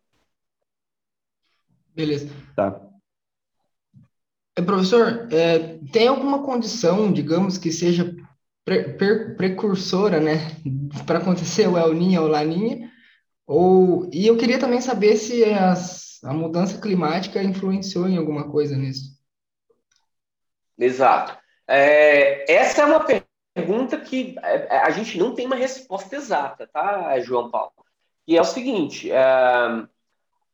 Beleza. 1.95 2.29
Tá. 2.57 2.81
É, 4.57 4.63
professor, 4.63 5.29
é, 5.33 5.79
tem 5.93 6.09
alguma 6.09 6.43
condição, 6.43 7.13
digamos, 7.13 7.57
que 7.57 7.71
seja 7.71 8.15
pre 8.65 8.95
precursora, 9.37 10.21
né, 10.21 10.57
para 11.07 11.19
acontecer 11.19 11.69
o 11.69 11.77
El 11.77 11.93
Ninho 11.93 12.23
ou 12.23 12.29
Laninha? 12.29 12.91
Ou 13.47 14.09
e 14.13 14.27
eu 14.27 14.37
queria 14.37 14.59
também 14.59 14.81
saber 14.81 15.17
se 15.17 15.45
as 15.45 16.14
a 16.25 16.33
mudança 16.33 16.81
climática 16.81 17.43
influenciou 17.43 18.09
em 18.09 18.17
alguma 18.17 18.51
coisa 18.51 18.77
nisso? 18.77 19.15
Exato. 20.79 21.39
É, 21.69 22.51
essa 22.53 22.83
é 22.83 22.85
uma 22.85 23.05
pergunta 23.55 24.01
que 24.01 24.35
é, 24.43 24.79
a 24.79 24.91
gente 24.91 25.19
não 25.19 25.35
tem 25.35 25.47
uma 25.47 25.57
resposta 25.57 26.17
exata, 26.17 26.67
tá, 26.67 27.19
João 27.21 27.51
Paulo? 27.51 27.73
E 28.27 28.37
é 28.37 28.41
o 28.41 28.45
seguinte: 28.45 29.11
é, 29.11 29.21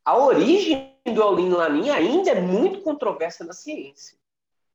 a 0.05 0.17
origem 0.17 0.95
do 1.07 1.23
El 1.23 1.37
Niño 1.37 1.57
Laninha 1.57 1.95
ainda 1.95 2.31
é 2.31 2.41
muito 2.41 2.83
controversa 2.83 3.45
na 3.45 3.53
ciência. 3.53 4.19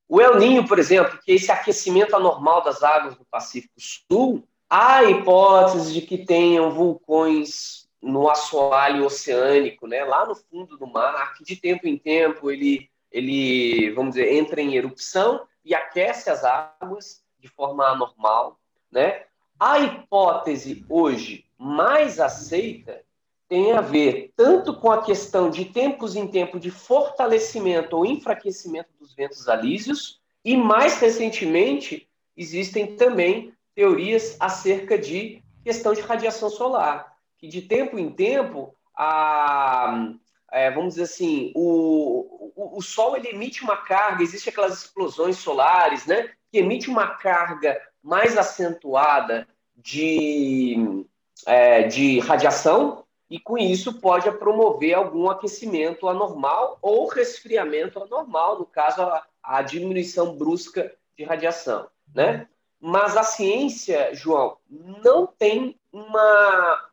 O 0.07 0.21
El 0.21 0.37
Niño, 0.37 0.67
por 0.67 0.79
exemplo, 0.79 1.19
que 1.23 1.31
é 1.31 1.35
esse 1.35 1.51
aquecimento 1.51 2.15
anormal 2.15 2.63
das 2.63 2.83
águas 2.83 3.15
do 3.15 3.25
Pacífico 3.25 3.75
Sul, 3.77 4.47
há 4.69 5.03
hipótese 5.03 5.93
de 5.93 6.01
que 6.01 6.25
tenham 6.25 6.71
vulcões 6.71 7.84
no 8.01 8.29
assoalho 8.29 9.05
oceânico, 9.05 9.87
né, 9.87 10.03
lá 10.03 10.25
no 10.25 10.35
fundo 10.35 10.77
do 10.77 10.87
mar, 10.87 11.33
que 11.33 11.43
de 11.43 11.55
tempo 11.55 11.87
em 11.87 11.97
tempo 11.97 12.51
ele, 12.51 12.89
ele, 13.11 13.91
vamos 13.91 14.15
dizer, 14.15 14.33
entra 14.33 14.61
em 14.61 14.75
erupção 14.75 15.47
e 15.63 15.73
aquece 15.73 16.29
as 16.29 16.43
águas 16.43 17.23
de 17.39 17.47
forma 17.47 17.85
anormal, 17.87 18.59
né? 18.91 19.23
A 19.59 19.79
hipótese 19.79 20.85
hoje 20.89 21.45
mais 21.57 22.19
aceita 22.19 23.01
tem 23.47 23.71
a 23.71 23.81
ver 23.81 24.33
tanto 24.35 24.73
com 24.73 24.91
a 24.91 25.03
questão 25.03 25.49
de 25.49 25.65
tempos 25.65 26.15
em 26.15 26.27
tempo 26.27 26.59
de 26.59 26.71
fortalecimento 26.71 27.95
ou 27.95 28.05
enfraquecimento 28.05 28.89
dos 28.99 29.13
ventos 29.13 29.47
alísios, 29.47 30.19
e 30.43 30.57
mais 30.57 30.99
recentemente 30.99 32.07
existem 32.35 32.95
também 32.95 33.53
teorias 33.73 34.35
acerca 34.39 34.97
de 34.97 35.43
questão 35.63 35.93
de 35.93 36.01
radiação 36.01 36.49
solar 36.49 37.14
que 37.45 37.47
de 37.47 37.61
tempo 37.61 37.99
em 37.99 38.09
tempo 38.09 38.75
a, 38.95 40.09
é, 40.51 40.71
vamos 40.71 40.95
dizer 40.95 41.03
assim, 41.03 41.51
o, 41.55 42.51
o, 42.55 42.77
o, 42.77 42.81
Sol 42.81 43.15
ele 43.15 43.29
emite 43.29 43.63
uma 43.63 43.77
carga, 43.77 44.23
existe 44.23 44.49
aquelas 44.49 44.81
explosões 44.81 45.37
solares, 45.37 46.05
né, 46.07 46.31
que 46.51 46.57
emite 46.57 46.89
uma 46.89 47.07
carga 47.07 47.79
mais 48.01 48.37
acentuada 48.37 49.47
de, 49.75 51.05
é, 51.45 51.83
de 51.83 52.19
radiação 52.19 53.03
e 53.29 53.39
com 53.39 53.57
isso 53.57 53.99
pode 53.99 54.31
promover 54.31 54.93
algum 54.93 55.29
aquecimento 55.29 56.07
anormal 56.07 56.79
ou 56.81 57.07
resfriamento 57.07 58.01
anormal, 58.01 58.59
no 58.59 58.65
caso 58.65 59.01
a, 59.01 59.23
a 59.43 59.61
diminuição 59.61 60.35
brusca 60.35 60.91
de 61.17 61.23
radiação, 61.23 61.87
né? 62.13 62.47
Mas 62.79 63.17
a 63.17 63.23
ciência, 63.23 64.13
João, 64.13 64.57
não 64.69 65.25
tem 65.25 65.79
uma, 65.91 66.89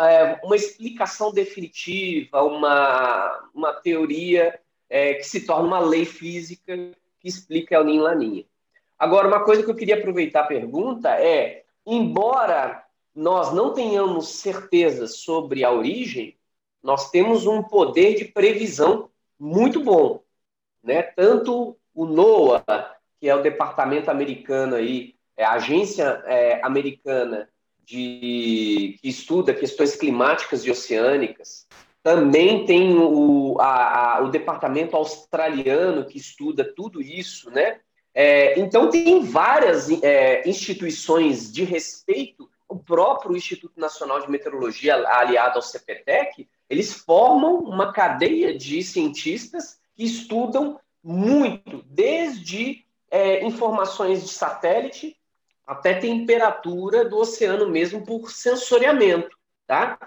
é, 0.00 0.40
uma 0.42 0.56
explicação 0.56 1.32
definitiva, 1.32 2.42
uma, 2.42 3.48
uma 3.54 3.72
teoria 3.72 4.58
é, 4.88 5.14
que 5.14 5.24
se 5.24 5.46
torna 5.46 5.66
uma 5.66 5.80
lei 5.80 6.04
física 6.04 6.76
que 7.18 7.28
explica 7.28 7.74
El 7.74 7.84
Ninho 7.84 8.02
Laninha. 8.02 8.44
Agora, 8.98 9.28
uma 9.28 9.44
coisa 9.44 9.62
que 9.62 9.70
eu 9.70 9.74
queria 9.74 9.96
aproveitar 9.96 10.40
a 10.40 10.46
pergunta 10.46 11.10
é, 11.10 11.64
embora 11.84 12.84
nós 13.14 13.52
não 13.52 13.72
tenhamos 13.72 14.28
certeza 14.28 15.06
sobre 15.06 15.64
a 15.64 15.72
origem, 15.72 16.36
nós 16.82 17.10
temos 17.10 17.46
um 17.46 17.62
poder 17.62 18.14
de 18.14 18.26
previsão 18.26 19.10
muito 19.38 19.82
bom, 19.82 20.22
né? 20.82 21.02
Tanto 21.02 21.76
o 21.94 22.04
NOAA, 22.04 22.64
que 23.18 23.28
é 23.28 23.34
o 23.34 23.42
departamento 23.42 24.10
americano 24.10 24.76
aí, 24.76 25.14
é 25.36 25.44
a 25.44 25.52
agência 25.52 26.22
é, 26.26 26.60
americana 26.62 27.48
de, 27.86 28.98
que 29.00 29.08
estuda 29.08 29.54
questões 29.54 29.94
climáticas 29.94 30.64
e 30.64 30.70
oceânicas. 30.70 31.66
Também 32.02 32.64
tem 32.64 32.96
o, 32.98 33.56
a, 33.60 34.16
a, 34.16 34.22
o 34.22 34.30
departamento 34.30 34.96
australiano 34.96 36.04
que 36.04 36.18
estuda 36.18 36.64
tudo 36.64 37.00
isso, 37.00 37.50
né? 37.50 37.80
É, 38.14 38.58
então, 38.58 38.88
tem 38.88 39.22
várias 39.24 39.90
é, 40.02 40.48
instituições 40.48 41.52
de 41.52 41.64
respeito. 41.64 42.48
O 42.68 42.76
próprio 42.76 43.36
Instituto 43.36 43.78
Nacional 43.78 44.20
de 44.20 44.30
Meteorologia, 44.30 44.96
aliado 45.08 45.56
ao 45.56 45.62
CPTEC, 45.62 46.48
eles 46.68 46.92
formam 46.94 47.58
uma 47.58 47.92
cadeia 47.92 48.56
de 48.56 48.82
cientistas 48.82 49.78
que 49.94 50.04
estudam 50.04 50.80
muito, 51.04 51.84
desde 51.86 52.84
é, 53.10 53.44
informações 53.44 54.22
de 54.22 54.28
satélite 54.28 55.16
até 55.66 55.94
temperatura 55.94 57.04
do 57.04 57.18
oceano 57.18 57.68
mesmo 57.68 58.04
por 58.04 58.30
sensoriamento, 58.30 59.36
tá? 59.66 59.98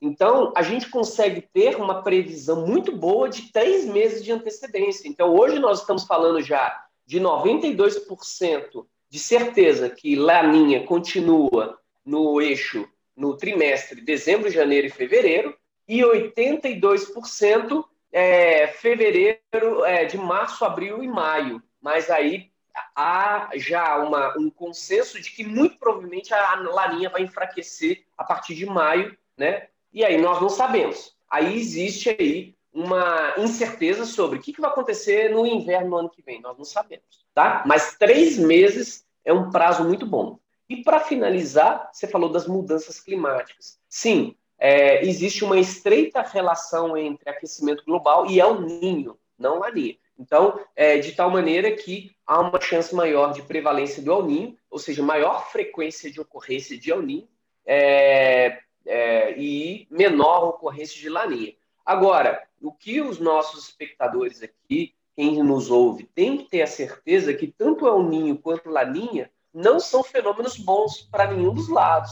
Então, 0.00 0.52
a 0.56 0.62
gente 0.62 0.90
consegue 0.90 1.42
ter 1.42 1.76
uma 1.76 2.02
previsão 2.02 2.66
muito 2.66 2.96
boa 2.96 3.28
de 3.28 3.52
três 3.52 3.84
meses 3.84 4.24
de 4.24 4.32
antecedência. 4.32 5.06
Então, 5.08 5.32
hoje 5.32 5.58
nós 5.58 5.80
estamos 5.80 6.04
falando 6.04 6.40
já 6.40 6.84
de 7.06 7.20
92% 7.20 8.86
de 9.08 9.18
certeza 9.18 9.90
que 9.90 10.16
Laninha 10.16 10.86
continua 10.86 11.78
no 12.04 12.40
eixo 12.40 12.88
no 13.16 13.36
trimestre 13.36 14.00
dezembro, 14.00 14.50
janeiro 14.50 14.86
e 14.86 14.90
fevereiro, 14.90 15.54
e 15.86 16.00
82% 16.00 17.84
é, 18.10 18.68
fevereiro, 18.68 19.84
é, 19.84 20.04
de 20.04 20.16
março, 20.16 20.64
abril 20.64 21.02
e 21.02 21.08
maio. 21.08 21.62
Mas 21.80 22.10
aí 22.10 22.51
há 22.94 23.50
já 23.54 23.98
uma, 23.98 24.36
um 24.38 24.50
consenso 24.50 25.20
de 25.20 25.30
que 25.30 25.44
muito 25.44 25.78
provavelmente 25.78 26.32
a 26.32 26.54
laninha 26.56 27.10
vai 27.10 27.22
enfraquecer 27.22 28.04
a 28.16 28.24
partir 28.24 28.54
de 28.54 28.66
maio, 28.66 29.16
né? 29.36 29.68
E 29.92 30.04
aí 30.04 30.20
nós 30.20 30.40
não 30.40 30.48
sabemos. 30.48 31.16
Aí 31.30 31.56
existe 31.56 32.10
aí 32.10 32.54
uma 32.72 33.34
incerteza 33.36 34.04
sobre 34.06 34.38
o 34.38 34.42
que, 34.42 34.52
que 34.52 34.60
vai 34.60 34.70
acontecer 34.70 35.30
no 35.30 35.46
inverno 35.46 35.90
no 35.90 35.96
ano 35.96 36.10
que 36.10 36.22
vem. 36.22 36.40
Nós 36.40 36.56
não 36.56 36.64
sabemos, 36.64 37.26
tá? 37.34 37.62
Mas 37.66 37.96
três 37.96 38.38
meses 38.38 39.04
é 39.24 39.32
um 39.32 39.50
prazo 39.50 39.84
muito 39.84 40.06
bom. 40.06 40.38
E 40.68 40.82
para 40.82 41.00
finalizar, 41.00 41.90
você 41.92 42.06
falou 42.06 42.30
das 42.30 42.46
mudanças 42.46 42.98
climáticas. 42.98 43.78
Sim, 43.88 44.34
é, 44.58 45.04
existe 45.04 45.44
uma 45.44 45.58
estreita 45.58 46.22
relação 46.22 46.96
entre 46.96 47.28
aquecimento 47.28 47.84
global 47.84 48.26
e 48.26 48.40
El 48.40 48.60
Ninho, 48.60 49.18
não 49.38 49.58
Laninha. 49.58 49.98
Então, 50.18 50.60
é, 50.76 50.98
de 50.98 51.12
tal 51.12 51.30
maneira 51.30 51.70
que 51.72 52.14
há 52.26 52.40
uma 52.40 52.60
chance 52.60 52.94
maior 52.94 53.32
de 53.32 53.42
prevalência 53.42 54.02
do 54.02 54.12
El 54.12 54.22
Ninho, 54.24 54.56
ou 54.70 54.78
seja, 54.78 55.02
maior 55.02 55.50
frequência 55.50 56.10
de 56.10 56.20
ocorrência 56.20 56.78
de 56.78 56.90
El 56.90 57.02
Ninho 57.02 57.28
é, 57.66 58.60
é, 58.86 59.38
e 59.38 59.86
menor 59.90 60.44
ocorrência 60.48 61.00
de 61.00 61.08
Laninha. 61.08 61.54
Agora, 61.84 62.42
o 62.60 62.72
que 62.72 63.00
os 63.00 63.18
nossos 63.18 63.68
espectadores 63.68 64.42
aqui, 64.42 64.94
quem 65.16 65.42
nos 65.42 65.70
ouve, 65.70 66.04
tem 66.14 66.38
que 66.38 66.44
ter 66.44 66.62
a 66.62 66.66
certeza 66.66 67.34
que 67.34 67.46
tanto 67.46 67.86
El 67.86 68.02
Ninho 68.04 68.38
quanto 68.38 68.70
Laninha 68.70 69.30
não 69.52 69.78
são 69.80 70.02
fenômenos 70.02 70.56
bons 70.56 71.02
para 71.02 71.30
nenhum 71.30 71.52
dos 71.52 71.68
lados. 71.68 72.10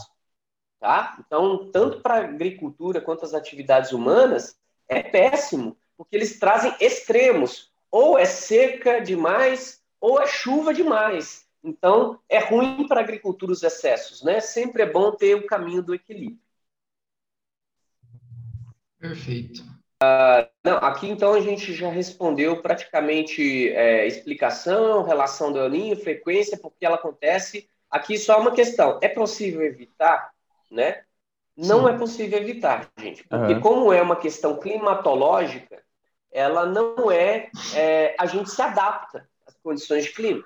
Tá? 0.79 1.17
Então, 1.19 1.69
tanto 1.71 2.01
para 2.01 2.15
a 2.15 2.23
agricultura 2.23 2.99
quanto 2.99 3.23
as 3.23 3.33
atividades 3.33 3.91
humanas, 3.91 4.57
é 4.87 5.01
péssimo, 5.01 5.77
porque 5.95 6.15
eles 6.15 6.39
trazem 6.39 6.75
extremos 6.79 7.70
ou 7.91 8.17
é 8.17 8.25
seca 8.25 8.99
demais, 8.99 9.81
ou 9.99 10.21
é 10.21 10.25
chuva 10.25 10.73
demais. 10.73 11.45
Então, 11.63 12.19
é 12.27 12.39
ruim 12.39 12.87
para 12.87 13.01
a 13.01 13.03
agricultura 13.03 13.51
os 13.51 13.61
excessos, 13.61 14.23
né? 14.23 14.39
Sempre 14.39 14.83
é 14.83 14.89
bom 14.89 15.11
ter 15.11 15.35
o 15.35 15.45
caminho 15.45 15.83
do 15.83 15.93
equilíbrio. 15.93 16.39
Perfeito. 18.97 19.61
Uh, 20.01 20.49
não, 20.63 20.77
aqui 20.77 21.07
então 21.07 21.33
a 21.33 21.39
gente 21.39 21.73
já 21.73 21.89
respondeu 21.89 22.59
praticamente 22.59 23.69
é, 23.69 24.07
explicação, 24.07 25.03
relação 25.03 25.51
do 25.51 25.59
El 25.59 25.95
frequência, 25.95 26.57
porque 26.57 26.83
ela 26.83 26.95
acontece. 26.95 27.69
Aqui 27.89 28.17
só 28.17 28.39
uma 28.39 28.51
questão: 28.51 28.97
é 29.01 29.07
possível 29.07 29.61
evitar, 29.61 30.31
né? 30.71 31.03
Não 31.55 31.81
Sim. 31.81 31.93
é 31.93 31.97
possível 31.97 32.39
evitar, 32.39 32.89
gente, 32.97 33.23
porque 33.27 33.53
uhum. 33.53 33.61
como 33.61 33.93
é 33.93 34.01
uma 34.01 34.15
questão 34.15 34.57
climatológica, 34.59 35.83
ela 36.31 36.65
não 36.65 37.11
é, 37.11 37.49
é, 37.75 38.15
a 38.17 38.25
gente 38.25 38.49
se 38.49 38.61
adapta 38.61 39.27
às 39.45 39.55
condições 39.61 40.05
de 40.05 40.13
clima. 40.13 40.43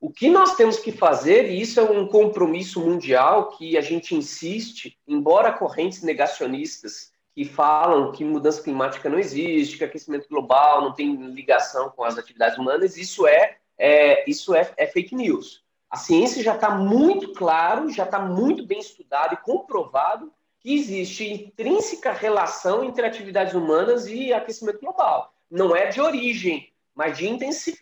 O 0.00 0.10
que 0.10 0.28
nós 0.28 0.56
temos 0.56 0.78
que 0.78 0.90
fazer, 0.90 1.48
e 1.48 1.60
isso 1.60 1.78
é 1.78 1.82
um 1.84 2.08
compromisso 2.08 2.80
mundial 2.80 3.50
que 3.50 3.78
a 3.78 3.80
gente 3.80 4.16
insiste, 4.16 4.98
embora 5.06 5.52
correntes 5.52 6.02
negacionistas 6.02 7.12
que 7.34 7.44
falam 7.44 8.12
que 8.12 8.24
mudança 8.24 8.62
climática 8.62 9.08
não 9.08 9.18
existe, 9.18 9.78
que 9.78 9.84
aquecimento 9.84 10.28
global 10.28 10.82
não 10.82 10.92
tem 10.92 11.14
ligação 11.14 11.88
com 11.90 12.04
as 12.04 12.18
atividades 12.18 12.58
humanas, 12.58 12.96
isso 12.96 13.26
é, 13.26 13.56
é 13.78 14.28
isso 14.28 14.54
é, 14.54 14.70
é 14.76 14.86
fake 14.86 15.14
news. 15.14 15.62
A 15.88 15.96
ciência 15.96 16.42
já 16.42 16.54
está 16.54 16.70
muito 16.70 17.32
claro, 17.32 17.90
já 17.90 18.04
está 18.04 18.18
muito 18.18 18.66
bem 18.66 18.80
estudado 18.80 19.34
e 19.34 19.36
comprovado 19.36 20.32
que 20.62 20.74
existe 20.74 21.30
intrínseca 21.30 22.12
relação 22.12 22.84
entre 22.84 23.04
atividades 23.04 23.54
humanas 23.54 24.06
e 24.06 24.32
aquecimento 24.32 24.80
global. 24.80 25.34
Não 25.50 25.74
é 25.74 25.86
de 25.86 26.00
origem, 26.00 26.72
mas 26.94 27.18
de 27.18 27.28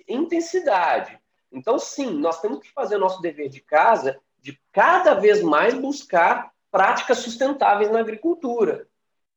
intensidade. 0.08 1.18
Então, 1.52 1.78
sim, 1.78 2.10
nós 2.10 2.40
temos 2.40 2.60
que 2.60 2.72
fazer 2.72 2.96
nosso 2.96 3.20
dever 3.20 3.48
de 3.48 3.60
casa 3.60 4.18
de 4.40 4.58
cada 4.72 5.14
vez 5.14 5.42
mais 5.42 5.74
buscar 5.74 6.52
práticas 6.70 7.18
sustentáveis 7.18 7.90
na 7.90 8.00
agricultura. 8.00 8.86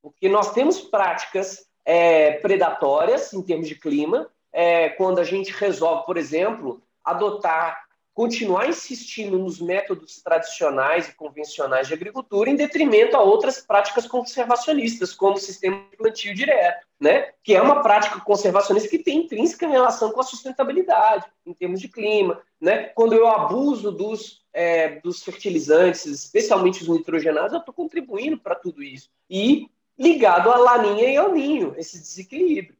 Porque 0.02 0.30
nós 0.30 0.54
temos 0.54 0.80
práticas 0.80 1.68
é, 1.84 2.34
predatórias 2.34 3.34
em 3.34 3.42
termos 3.42 3.68
de 3.68 3.76
clima, 3.76 4.30
é, 4.52 4.90
quando 4.90 5.20
a 5.20 5.24
gente 5.24 5.52
resolve, 5.52 6.06
por 6.06 6.18
exemplo, 6.18 6.82
adotar 7.04 7.83
continuar 8.14 8.70
insistindo 8.70 9.40
nos 9.40 9.60
métodos 9.60 10.22
tradicionais 10.22 11.10
e 11.10 11.16
convencionais 11.16 11.88
de 11.88 11.96
agricultura 11.96 12.50
em 12.50 12.56
detrimento 12.56 13.18
a 13.18 13.22
outras 13.22 13.60
práticas 13.60 14.08
conservacionistas, 14.08 15.14
como 15.14 15.36
o 15.36 15.40
sistema 15.40 15.84
de 15.90 15.98
plantio 15.98 16.36
direto, 16.36 16.86
né? 17.00 17.32
que 17.44 17.56
é 17.56 17.62
uma 17.62 17.82
prática 17.82 18.20
conservacionista 18.20 18.88
que 18.88 19.00
tem 19.00 19.24
intrínseca 19.24 19.68
relação 19.68 20.12
com 20.12 20.20
a 20.20 20.24
sustentabilidade, 20.24 21.26
em 21.46 21.54
termos 21.54 21.82
de 21.82 21.90
clima. 21.90 22.40
Né? 22.62 22.84
Quando 22.90 23.14
eu 23.14 23.28
abuso 23.28 23.92
dos, 23.92 24.46
é, 24.54 25.00
dos 25.00 25.24
fertilizantes, 25.24 26.06
especialmente 26.06 26.84
os 26.84 26.90
nitrogenados, 26.90 27.54
eu 27.54 27.60
estou 27.60 27.74
contribuindo 27.74 28.38
para 28.38 28.56
tudo 28.56 28.84
isso. 28.84 29.10
E 29.28 29.68
ligado 29.98 30.52
à 30.52 30.58
laninha 30.58 31.10
e 31.10 31.18
ao 31.18 31.32
ninho, 31.32 31.74
esse 31.78 31.98
desequilíbrio. 31.98 32.78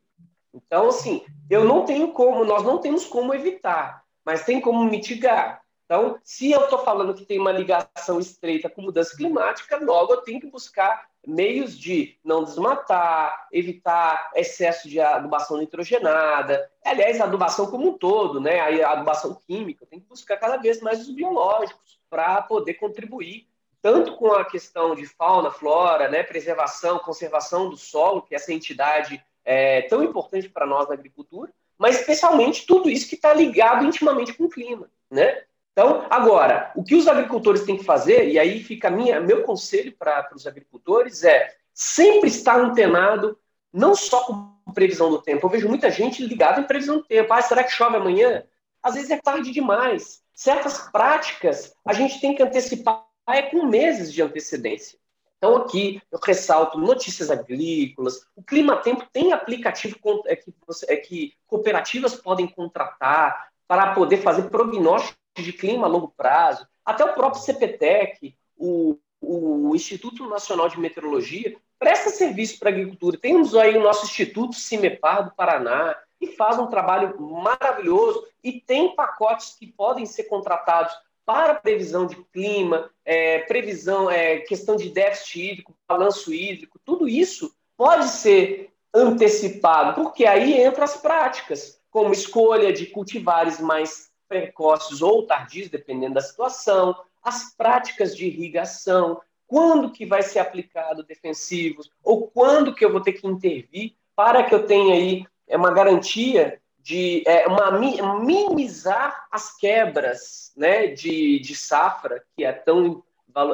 Então, 0.54 0.90
assim, 0.90 1.24
eu 1.50 1.64
não 1.64 1.84
tenho 1.86 2.12
como, 2.12 2.46
nós 2.46 2.64
não 2.64 2.78
temos 2.78 3.06
como 3.06 3.34
evitar 3.34 4.03
mas 4.26 4.44
tem 4.44 4.60
como 4.62 4.84
mitigar. 4.84 5.62
Então, 5.86 6.18
se 6.24 6.52
eu 6.52 6.62
estou 6.62 6.80
falando 6.80 7.14
que 7.14 7.26
tem 7.26 7.40
uma 7.40 7.52
ligação 7.52 8.20
estreita 8.20 8.70
com 8.70 8.82
mudança 8.82 9.16
climática, 9.16 9.78
logo 9.78 10.14
eu 10.14 10.22
tenho 10.22 10.40
que 10.40 10.48
buscar 10.48 11.08
meios 11.26 11.78
de 11.78 12.18
não 12.24 12.44
desmatar, 12.44 13.48
evitar 13.52 14.32
excesso 14.36 14.90
de 14.90 15.00
adubação 15.00 15.58
nitrogenada, 15.58 16.70
aliás, 16.84 17.20
adubação 17.20 17.68
como 17.68 17.90
um 17.90 17.98
todo, 17.98 18.40
né? 18.40 18.60
a 18.60 18.92
adubação 18.92 19.38
química, 19.48 19.86
tem 19.86 20.00
que 20.00 20.08
buscar 20.08 20.38
cada 20.38 20.58
vez 20.58 20.82
mais 20.82 21.02
os 21.02 21.14
biológicos 21.14 22.00
para 22.10 22.42
poder 22.42 22.76
contribuir 22.76 23.48
tanto 23.84 24.16
com 24.16 24.32
a 24.32 24.46
questão 24.46 24.96
de 24.96 25.06
fauna, 25.06 25.52
flora, 25.52 26.08
né, 26.08 26.24
preservação, 26.24 27.00
conservação 27.00 27.70
do 27.70 27.76
solo, 27.76 28.22
que 28.22 28.34
é 28.34 28.38
essa 28.38 28.54
entidade 28.54 29.22
é 29.44 29.82
tão 29.84 30.02
importante 30.02 30.48
para 30.48 30.66
nós 30.66 30.88
na 30.88 30.94
agricultura, 30.94 31.52
mas 31.84 32.00
especialmente 32.00 32.66
tudo 32.66 32.90
isso 32.90 33.10
que 33.10 33.16
está 33.16 33.34
ligado 33.34 33.84
intimamente 33.84 34.32
com 34.32 34.46
o 34.46 34.50
clima, 34.50 34.90
né? 35.12 35.44
Então, 35.74 36.08
agora, 36.10 36.72
o 36.78 36.82
que 36.82 36.96
os 36.96 37.10
agricultores 37.10 37.64
têm 37.64 37.76
que 37.76 37.84
fazer, 37.84 38.30
e 38.30 38.40
aí 38.40 38.64
fica 38.64 38.90
minha, 38.90 39.20
meu 39.20 39.44
conselho 39.44 39.92
para 39.92 40.30
os 40.34 40.48
agricultores, 40.48 41.26
é 41.26 41.54
sempre 41.74 42.30
estar 42.30 42.58
antenado, 42.58 43.38
não 43.74 43.96
só 43.96 44.24
com 44.24 44.72
previsão 44.74 45.10
do 45.10 45.22
tempo. 45.22 45.46
Eu 45.46 45.50
vejo 45.50 45.68
muita 45.68 45.92
gente 45.92 46.26
ligada 46.26 46.62
em 46.62 46.64
previsão 46.64 47.00
do 47.00 47.04
tempo. 47.04 47.34
Ah, 47.34 47.42
será 47.42 47.62
que 47.66 47.74
chove 47.74 47.98
amanhã? 47.98 48.46
Às 48.82 48.94
vezes 48.96 49.12
é 49.12 49.18
tarde 49.18 49.52
demais. 49.52 50.24
Certas 50.34 50.90
práticas 50.90 51.76
a 51.86 51.92
gente 51.92 52.22
tem 52.22 52.34
que 52.34 52.42
antecipar 52.42 53.06
é 53.28 53.42
com 53.42 53.66
meses 53.66 54.14
de 54.14 54.22
antecedência. 54.22 54.98
Então, 55.44 55.58
aqui 55.58 56.02
eu 56.10 56.18
ressalto 56.24 56.80
notícias 56.80 57.30
agrícolas. 57.30 58.26
O 58.34 58.42
Clima 58.42 58.78
Tempo 58.78 59.06
tem 59.12 59.34
aplicativo 59.34 59.98
é 60.26 60.38
que, 60.38 60.54
você, 60.66 60.86
é 60.88 60.96
que 60.96 61.34
cooperativas 61.46 62.16
podem 62.16 62.48
contratar 62.48 63.50
para 63.68 63.94
poder 63.94 64.20
fazer 64.20 64.44
prognóstico 64.44 65.18
de 65.36 65.52
clima 65.52 65.86
a 65.86 65.90
longo 65.90 66.08
prazo. 66.16 66.66
Até 66.86 67.04
o 67.04 67.14
próprio 67.14 67.44
CPTEC, 67.44 68.34
o, 68.56 68.98
o 69.20 69.76
Instituto 69.76 70.30
Nacional 70.30 70.70
de 70.70 70.80
Meteorologia, 70.80 71.58
presta 71.78 72.10
serviço 72.10 72.58
para 72.58 72.70
a 72.70 72.72
agricultura. 72.72 73.18
Temos 73.18 73.54
aí 73.54 73.78
o 73.78 73.84
nosso 73.84 74.06
Instituto 74.06 74.56
CIMEPAR 74.56 75.26
do 75.26 75.36
Paraná, 75.36 75.94
que 76.22 76.28
faz 76.28 76.58
um 76.58 76.68
trabalho 76.68 77.20
maravilhoso 77.20 78.26
e 78.42 78.62
tem 78.62 78.96
pacotes 78.96 79.58
que 79.60 79.68
podem 79.68 80.06
ser 80.06 80.24
contratados 80.24 80.94
para 81.26 81.56
previsão 81.56 82.06
de 82.06 82.16
clima, 82.32 82.90
é, 83.06 83.40
previsão, 83.40 84.10
é, 84.10 84.40
questão 84.40 84.76
de 84.76 84.90
déficit 84.90 85.42
hídrico, 85.42 85.78
balanço 85.88 86.34
hídrico, 86.34 86.80
tudo 86.84 87.08
isso 87.08 87.54
pode 87.78 88.08
ser 88.10 88.70
antecipado, 88.94 90.02
porque 90.02 90.26
aí 90.26 90.62
entra 90.62 90.84
as 90.84 90.98
práticas, 90.98 91.82
como 91.90 92.14
escolha 92.14 92.72
de 92.72 92.88
cultivares 92.88 93.60
mais 93.60 94.12
precoces 94.28 95.02
ou 95.02 95.26
tardios, 95.26 95.70
dependendo 95.70 96.16
da 96.16 96.22
situação, 96.22 96.96
as 97.22 97.56
práticas 97.56 98.16
de 98.16 98.26
irrigação, 98.26 99.22
quando 99.48 99.92
que 99.92 100.06
vai 100.06 100.22
ser 100.22 100.40
aplicado 100.40 101.04
defensivos, 101.04 101.90
ou 102.04 102.28
quando 102.28 102.74
que 102.74 102.84
eu 102.84 102.92
vou 102.92 103.02
ter 103.02 103.14
que 103.14 103.28
intervir 103.28 103.96
para 104.16 104.44
que 104.44 104.54
eu 104.54 104.66
tenha 104.66 104.96
aí 104.96 105.26
é 105.48 105.58
uma 105.58 105.72
garantia 105.72 106.60
de 106.84 107.24
é, 107.26 107.48
uma, 107.48 107.72
minimizar 108.20 109.26
as 109.32 109.56
quebras 109.56 110.52
né, 110.56 110.88
de, 110.88 111.40
de 111.40 111.56
safra, 111.56 112.22
que 112.36 112.44
é 112.44 112.52
tão, 112.52 113.02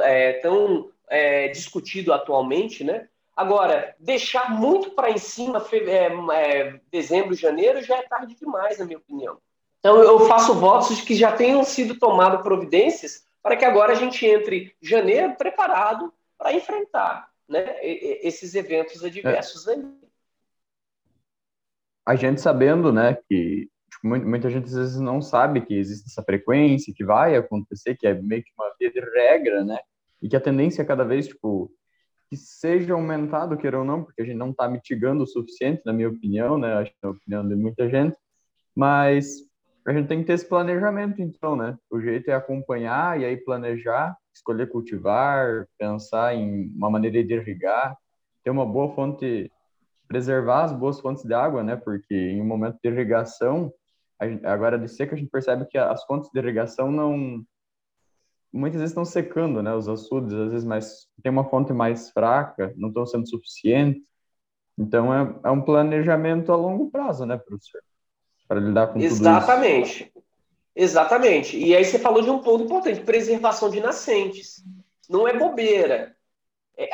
é, 0.01 0.33
tão 0.33 0.89
é, 1.07 1.47
discutido 1.49 2.11
atualmente, 2.11 2.83
né? 2.83 3.07
Agora, 3.35 3.95
deixar 3.99 4.51
muito 4.51 4.91
para 4.91 5.11
em 5.11 5.17
cima, 5.17 5.65
é, 5.71 6.07
é, 6.33 6.79
dezembro, 6.91 7.33
janeiro, 7.35 7.81
já 7.81 7.97
é 7.97 8.01
tarde 8.01 8.35
demais, 8.35 8.79
na 8.79 8.85
minha 8.85 8.97
opinião. 8.97 9.37
Então, 9.79 9.97
eu 10.01 10.21
faço 10.27 10.55
votos 10.55 10.97
de 10.97 11.03
que 11.03 11.15
já 11.15 11.31
tenham 11.31 11.63
sido 11.63 11.97
tomadas 11.97 12.41
providências 12.41 13.23
para 13.41 13.55
que 13.55 13.63
agora 13.63 13.93
a 13.93 13.95
gente 13.95 14.25
entre 14.25 14.75
janeiro 14.81 15.35
preparado 15.35 16.13
para 16.37 16.51
enfrentar 16.51 17.29
né, 17.47 17.77
esses 17.81 18.55
eventos 18.55 19.03
adversos 19.05 19.67
é. 19.67 19.73
aí. 19.73 19.98
A 22.09 22.15
gente 22.15 22.41
sabendo, 22.41 22.91
né, 22.91 23.19
que 23.29 23.69
tipo, 23.91 24.07
muita 24.07 24.49
gente 24.49 24.65
às 24.65 24.73
vezes 24.73 24.99
não 24.99 25.21
sabe 25.21 25.61
que 25.61 25.75
existe 25.75 26.07
essa 26.07 26.23
frequência, 26.23 26.91
que 26.91 27.05
vai 27.05 27.35
acontecer, 27.35 27.95
que 27.95 28.07
é 28.07 28.19
meio 28.19 28.41
que 28.41 28.49
uma 28.57 28.73
via 28.79 28.91
de 28.91 28.99
regra, 28.99 29.63
né, 29.63 29.77
e 30.19 30.27
que 30.27 30.35
a 30.35 30.41
tendência 30.41 30.81
é 30.81 30.85
cada 30.85 31.03
vez, 31.03 31.27
tipo, 31.27 31.71
que 32.27 32.35
seja 32.35 32.95
aumentado, 32.95 33.55
queira 33.55 33.77
ou 33.77 33.85
não, 33.85 34.03
porque 34.03 34.23
a 34.23 34.25
gente 34.25 34.37
não 34.37 34.49
está 34.49 34.67
mitigando 34.67 35.21
o 35.21 35.27
suficiente, 35.27 35.83
na 35.85 35.93
minha 35.93 36.09
opinião, 36.09 36.57
né, 36.57 36.73
acho 36.77 36.89
que 36.89 36.97
é 37.03 37.07
a 37.07 37.11
opinião 37.11 37.47
de 37.47 37.55
muita 37.55 37.87
gente, 37.87 38.17
mas 38.75 39.47
a 39.85 39.93
gente 39.93 40.07
tem 40.07 40.21
que 40.21 40.25
ter 40.25 40.33
esse 40.33 40.49
planejamento, 40.49 41.21
então, 41.21 41.55
né, 41.55 41.77
o 41.91 42.01
jeito 42.01 42.31
é 42.31 42.33
acompanhar 42.33 43.21
e 43.21 43.25
aí 43.25 43.37
planejar, 43.37 44.17
escolher 44.33 44.67
cultivar, 44.67 45.67
pensar 45.77 46.33
em 46.33 46.73
uma 46.75 46.89
maneira 46.89 47.23
de 47.23 47.35
irrigar, 47.35 47.95
ter 48.43 48.49
uma 48.49 48.65
boa 48.65 48.95
fonte 48.95 49.51
preservar 50.09 50.63
as 50.63 50.73
boas 50.73 50.99
fontes 50.99 51.23
de 51.23 51.33
água, 51.33 51.63
né? 51.63 51.75
Porque 51.75 52.15
em 52.15 52.41
um 52.41 52.45
momento 52.45 52.79
de 52.83 52.89
irrigação, 52.89 53.71
gente, 54.23 54.45
agora 54.45 54.77
de 54.77 54.89
seca, 54.89 55.15
a 55.15 55.17
gente 55.17 55.29
percebe 55.29 55.65
que 55.67 55.77
as 55.77 56.03
fontes 56.03 56.29
de 56.33 56.39
irrigação 56.39 56.91
não 56.91 57.45
muitas 58.51 58.79
vezes 58.79 58.91
estão 58.91 59.05
secando, 59.05 59.61
né? 59.61 59.73
Os 59.73 59.87
açudes, 59.87 60.33
às 60.33 60.49
vezes, 60.49 60.65
mas 60.65 61.07
tem 61.21 61.31
uma 61.31 61.47
fonte 61.47 61.71
mais 61.71 62.09
fraca, 62.09 62.73
não 62.75 62.89
estão 62.89 63.05
sendo 63.05 63.29
suficientes. 63.29 64.01
Então 64.75 65.13
é, 65.13 65.35
é 65.45 65.51
um 65.51 65.61
planejamento 65.61 66.51
a 66.51 66.55
longo 66.55 66.89
prazo, 66.89 67.25
né, 67.27 67.37
professor? 67.37 67.81
Para 68.47 68.59
lidar 68.59 68.87
com 68.87 68.99
Exatamente. 68.99 70.05
tudo 70.05 70.07
isso. 70.07 70.19
Exatamente. 70.75 71.57
E 71.57 71.75
aí 71.75 71.85
você 71.85 71.99
falou 71.99 72.23
de 72.23 72.31
um 72.31 72.39
ponto 72.39 72.63
importante: 72.63 73.01
preservação 73.01 73.69
de 73.69 73.79
nascentes. 73.79 74.63
Não 75.07 75.27
é 75.27 75.37
bobeira. 75.37 76.15
É, 76.75 76.89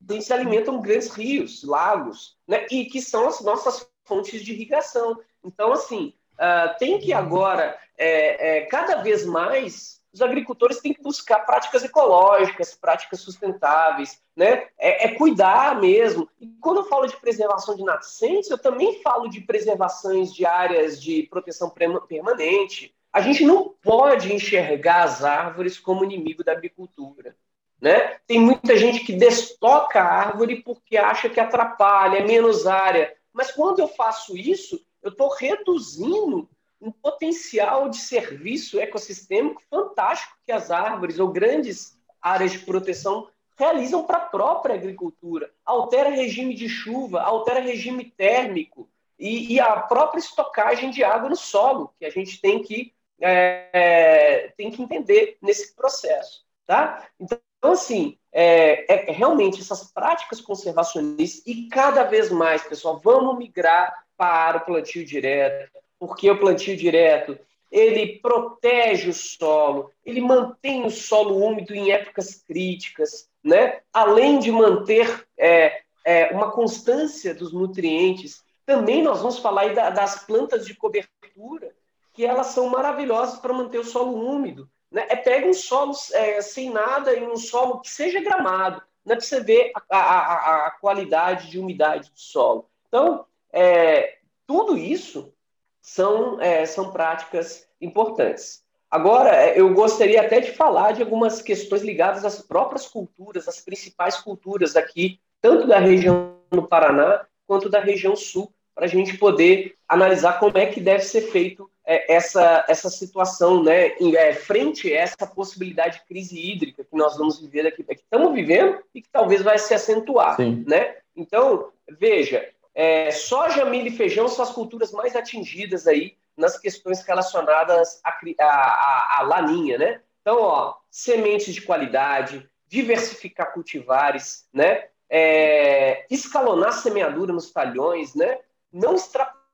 as 0.00 0.20
se 0.20 0.32
alimentam 0.32 0.80
grandes 0.80 1.10
rios, 1.10 1.64
lagos, 1.64 2.36
né? 2.46 2.66
E 2.70 2.84
que 2.84 3.00
são 3.00 3.28
as 3.28 3.40
nossas 3.40 3.88
fontes 4.04 4.42
de 4.42 4.52
irrigação. 4.52 5.18
Então, 5.44 5.72
assim, 5.72 6.14
uh, 6.34 6.78
tem 6.78 6.98
que 6.98 7.12
agora, 7.12 7.78
é, 7.98 8.58
é, 8.58 8.60
cada 8.66 8.96
vez 9.02 9.24
mais, 9.26 10.00
os 10.12 10.22
agricultores 10.22 10.80
têm 10.80 10.94
que 10.94 11.02
buscar 11.02 11.40
práticas 11.40 11.84
ecológicas, 11.84 12.74
práticas 12.74 13.20
sustentáveis, 13.20 14.20
né? 14.34 14.66
É, 14.78 15.06
é, 15.06 15.14
cuidar 15.14 15.78
mesmo. 15.80 16.28
E 16.40 16.46
quando 16.60 16.78
eu 16.78 16.84
falo 16.84 17.06
de 17.06 17.16
preservação 17.18 17.76
de 17.76 17.84
nascentes, 17.84 18.50
eu 18.50 18.58
também 18.58 19.02
falo 19.02 19.28
de 19.28 19.42
preservações 19.42 20.32
de 20.32 20.46
áreas 20.46 21.02
de 21.02 21.24
proteção 21.24 21.70
permanente. 22.08 22.94
A 23.12 23.20
gente 23.20 23.44
não 23.44 23.74
pode 23.82 24.32
enxergar 24.32 25.04
as 25.04 25.24
árvores 25.24 25.78
como 25.78 26.04
inimigo 26.04 26.42
da 26.42 26.52
agricultura. 26.52 27.36
Né? 27.80 28.16
Tem 28.26 28.40
muita 28.40 28.76
gente 28.76 29.00
que 29.00 29.12
destoca 29.12 30.00
a 30.00 30.28
árvore 30.28 30.62
porque 30.62 30.96
acha 30.96 31.28
que 31.28 31.38
atrapalha, 31.38 32.18
é 32.18 32.24
menos 32.24 32.66
área. 32.66 33.14
Mas 33.32 33.50
quando 33.52 33.80
eu 33.80 33.88
faço 33.88 34.36
isso, 34.36 34.80
eu 35.02 35.10
estou 35.10 35.28
reduzindo 35.28 36.48
um 36.80 36.90
potencial 36.90 37.88
de 37.88 37.98
serviço 37.98 38.78
ecossistêmico 38.78 39.62
fantástico 39.70 40.36
que 40.44 40.52
as 40.52 40.70
árvores 40.70 41.18
ou 41.18 41.28
grandes 41.28 41.98
áreas 42.20 42.52
de 42.52 42.58
proteção 42.60 43.28
realizam 43.58 44.04
para 44.04 44.18
a 44.18 44.26
própria 44.26 44.74
agricultura. 44.74 45.50
Altera 45.64 46.10
regime 46.10 46.54
de 46.54 46.68
chuva, 46.68 47.22
altera 47.22 47.60
regime 47.60 48.04
térmico 48.04 48.88
e, 49.18 49.54
e, 49.54 49.60
a 49.60 49.80
própria 49.80 50.18
estocagem 50.18 50.90
de 50.90 51.02
água 51.02 51.30
no 51.30 51.36
solo, 51.36 51.94
que 51.98 52.04
a 52.04 52.10
gente 52.10 52.38
tem 52.38 52.62
que, 52.62 52.92
é, 53.18 54.52
tem 54.58 54.70
que 54.70 54.82
entender 54.82 55.38
nesse 55.40 55.74
processo. 55.74 56.44
Tá? 56.66 57.08
Então, 57.18 57.38
então, 57.58 57.72
assim, 57.72 58.16
é, 58.32 59.10
é, 59.10 59.12
realmente 59.12 59.60
essas 59.60 59.90
práticas 59.92 60.40
conservacionistas 60.40 61.42
e 61.46 61.68
cada 61.68 62.04
vez 62.04 62.30
mais, 62.30 62.62
pessoal, 62.62 63.00
vamos 63.02 63.38
migrar 63.38 64.04
para 64.16 64.58
o 64.58 64.60
plantio 64.60 65.04
direto, 65.04 65.70
porque 65.98 66.30
o 66.30 66.38
plantio 66.38 66.76
direto 66.76 67.38
ele 67.70 68.18
protege 68.20 69.10
o 69.10 69.14
solo, 69.14 69.90
ele 70.04 70.20
mantém 70.20 70.84
o 70.84 70.90
solo 70.90 71.36
úmido 71.44 71.74
em 71.74 71.90
épocas 71.90 72.34
críticas, 72.34 73.28
né? 73.42 73.80
Além 73.92 74.38
de 74.38 74.52
manter 74.52 75.26
é, 75.36 75.80
é, 76.04 76.26
uma 76.32 76.52
constância 76.52 77.34
dos 77.34 77.52
nutrientes, 77.52 78.44
também 78.64 79.02
nós 79.02 79.20
vamos 79.20 79.38
falar 79.38 79.74
da, 79.74 79.90
das 79.90 80.24
plantas 80.24 80.64
de 80.64 80.74
cobertura, 80.74 81.74
que 82.12 82.24
elas 82.24 82.48
são 82.48 82.68
maravilhosas 82.68 83.38
para 83.38 83.52
manter 83.52 83.78
o 83.78 83.84
solo 83.84 84.14
úmido. 84.14 84.68
Né? 84.90 85.06
É 85.08 85.16
pega 85.16 85.46
um 85.46 85.54
solo 85.54 85.92
é, 86.12 86.40
sem 86.40 86.70
nada 86.70 87.14
e 87.14 87.26
um 87.26 87.36
solo 87.36 87.80
que 87.80 87.90
seja 87.90 88.20
gramado, 88.20 88.82
né? 89.04 89.14
para 89.14 89.24
você 89.24 89.40
ver 89.40 89.72
a, 89.90 89.98
a, 89.98 90.66
a, 90.66 90.70
qualidade 90.72 91.50
de 91.50 91.58
umidade 91.58 92.10
do 92.10 92.18
solo. 92.18 92.68
Então, 92.88 93.26
é, 93.52 94.18
tudo 94.46 94.76
isso 94.76 95.32
são, 95.80 96.40
é, 96.40 96.64
são 96.66 96.92
práticas 96.92 97.68
importantes. 97.80 98.64
Agora, 98.90 99.34
é, 99.34 99.60
eu 99.60 99.74
gostaria 99.74 100.20
até 100.20 100.40
de 100.40 100.52
falar 100.52 100.92
de 100.92 101.02
algumas 101.02 101.42
questões 101.42 101.82
ligadas 101.82 102.24
às 102.24 102.40
próprias 102.40 102.86
culturas, 102.86 103.48
às 103.48 103.60
principais 103.60 104.16
culturas 104.16 104.76
aqui, 104.76 105.20
tanto 105.40 105.66
da 105.66 105.78
região 105.78 106.36
do 106.50 106.66
Paraná 106.66 107.26
quanto 107.46 107.68
da 107.68 107.80
região 107.80 108.16
sul, 108.16 108.52
para 108.74 108.84
a 108.84 108.88
gente 108.88 109.16
poder 109.16 109.74
analisar 109.88 110.38
como 110.38 110.58
é 110.58 110.66
que 110.66 110.80
deve 110.80 111.02
ser 111.02 111.22
feito 111.32 111.70
essa, 111.86 112.64
essa 112.68 112.90
situação, 112.90 113.62
né, 113.62 113.96
em, 114.00 114.16
é, 114.16 114.32
frente 114.34 114.92
a 114.92 115.00
essa 115.00 115.26
possibilidade 115.26 115.98
de 115.98 116.04
crise 116.04 116.36
hídrica 116.36 116.84
que 116.84 116.96
nós 116.96 117.16
vamos 117.16 117.40
viver 117.40 117.66
aqui, 117.66 117.84
que 117.84 117.94
estamos 117.94 118.34
vivendo 118.34 118.82
e 118.92 119.00
que 119.00 119.08
talvez 119.08 119.40
vai 119.40 119.56
se 119.56 119.72
acentuar, 119.72 120.34
Sim. 120.34 120.64
né? 120.66 120.96
Então, 121.14 121.70
veja, 121.98 122.46
é, 122.74 123.10
soja, 123.12 123.64
milho 123.64 123.86
e 123.86 123.96
feijão 123.96 124.26
são 124.26 124.44
as 124.44 124.50
culturas 124.50 124.90
mais 124.90 125.14
atingidas 125.14 125.86
aí 125.86 126.16
nas 126.36 126.58
questões 126.58 127.02
relacionadas 127.02 128.00
à, 128.04 128.12
à, 128.44 129.18
à 129.18 129.22
laninha, 129.22 129.78
né? 129.78 130.00
Então, 130.20 130.42
ó, 130.42 130.74
sementes 130.90 131.54
de 131.54 131.62
qualidade, 131.62 132.50
diversificar 132.66 133.52
cultivares, 133.52 134.48
né? 134.52 134.88
É, 135.08 136.04
escalonar 136.10 136.72
semeadura 136.72 137.32
nos 137.32 137.52
talhões, 137.52 138.14
né? 138.16 138.40
Não 138.72 138.96